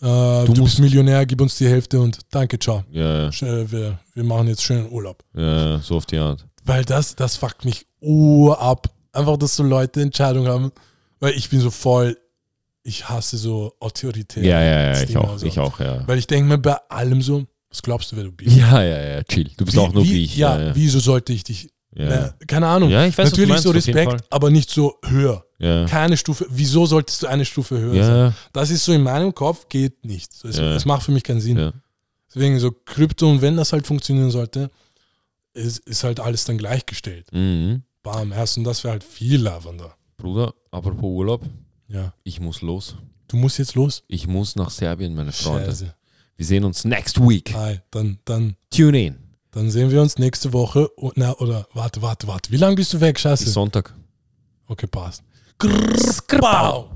[0.00, 2.82] du, musst- bist Millionär, gib uns die Hälfte und danke, ciao.
[2.90, 5.22] Ja, ja, Wir, wir machen jetzt schönen Urlaub.
[5.36, 6.44] ja, so auf die Art.
[6.64, 8.88] Weil das, das fuckt mich urab.
[9.12, 10.72] Einfach, dass so Leute Entscheidungen haben.
[11.20, 12.16] Weil ich bin so voll,
[12.82, 14.44] ich hasse so Autorität.
[14.44, 15.46] Ja, ja, ja, ich auch, so.
[15.46, 16.02] ich auch, ja.
[16.08, 18.56] Weil ich denke mir bei allem so, was glaubst du, wer du bist?
[18.56, 19.50] Ja, ja, ja, chill.
[19.56, 20.36] Du bist auch nur wie ich.
[20.36, 20.74] Ja, Ja, ja.
[20.74, 22.08] wieso sollte ich dich, ja.
[22.08, 22.90] na, keine Ahnung.
[22.90, 25.44] Ja, ich weiß, Natürlich meinst, so Respekt, aber nicht so höher.
[25.58, 25.86] ja.
[25.86, 28.16] Keine Stufe, wieso solltest du eine Stufe höher sein?
[28.16, 30.30] Ja, Das ist so in meinem Kopf, geht nicht.
[30.44, 30.74] Ja.
[30.74, 31.72] es macht für mich keinen Sinn.
[32.34, 34.70] Deswegen so Krypto und wenn das halt funktionieren sollte,
[35.54, 37.26] ist, ist halt alles dann gleichgestellt.
[37.32, 37.82] Mhm.
[38.02, 39.94] Bam, erst und das wäre halt viel lavender.
[40.16, 41.42] Bruder, apropos Urlaub,
[41.88, 42.14] Ja.
[42.24, 42.96] ich muss los.
[43.28, 44.02] Du musst jetzt los.
[44.08, 45.66] Ich muss nach Serbien, meine Freunde.
[45.66, 45.94] Scheiße.
[46.36, 47.52] Wir sehen uns next week.
[47.54, 49.18] Hi, dann, dann, Tune in.
[49.52, 50.88] Dann sehen wir uns nächste Woche.
[50.88, 52.50] Und, na, oder warte, warte, warte.
[52.50, 53.14] Wie lange bist du weg?
[53.14, 53.48] Bis Scheiße.
[53.48, 53.94] Sonntag.
[54.66, 55.22] Okay, passt.
[55.58, 56.91] Grrr.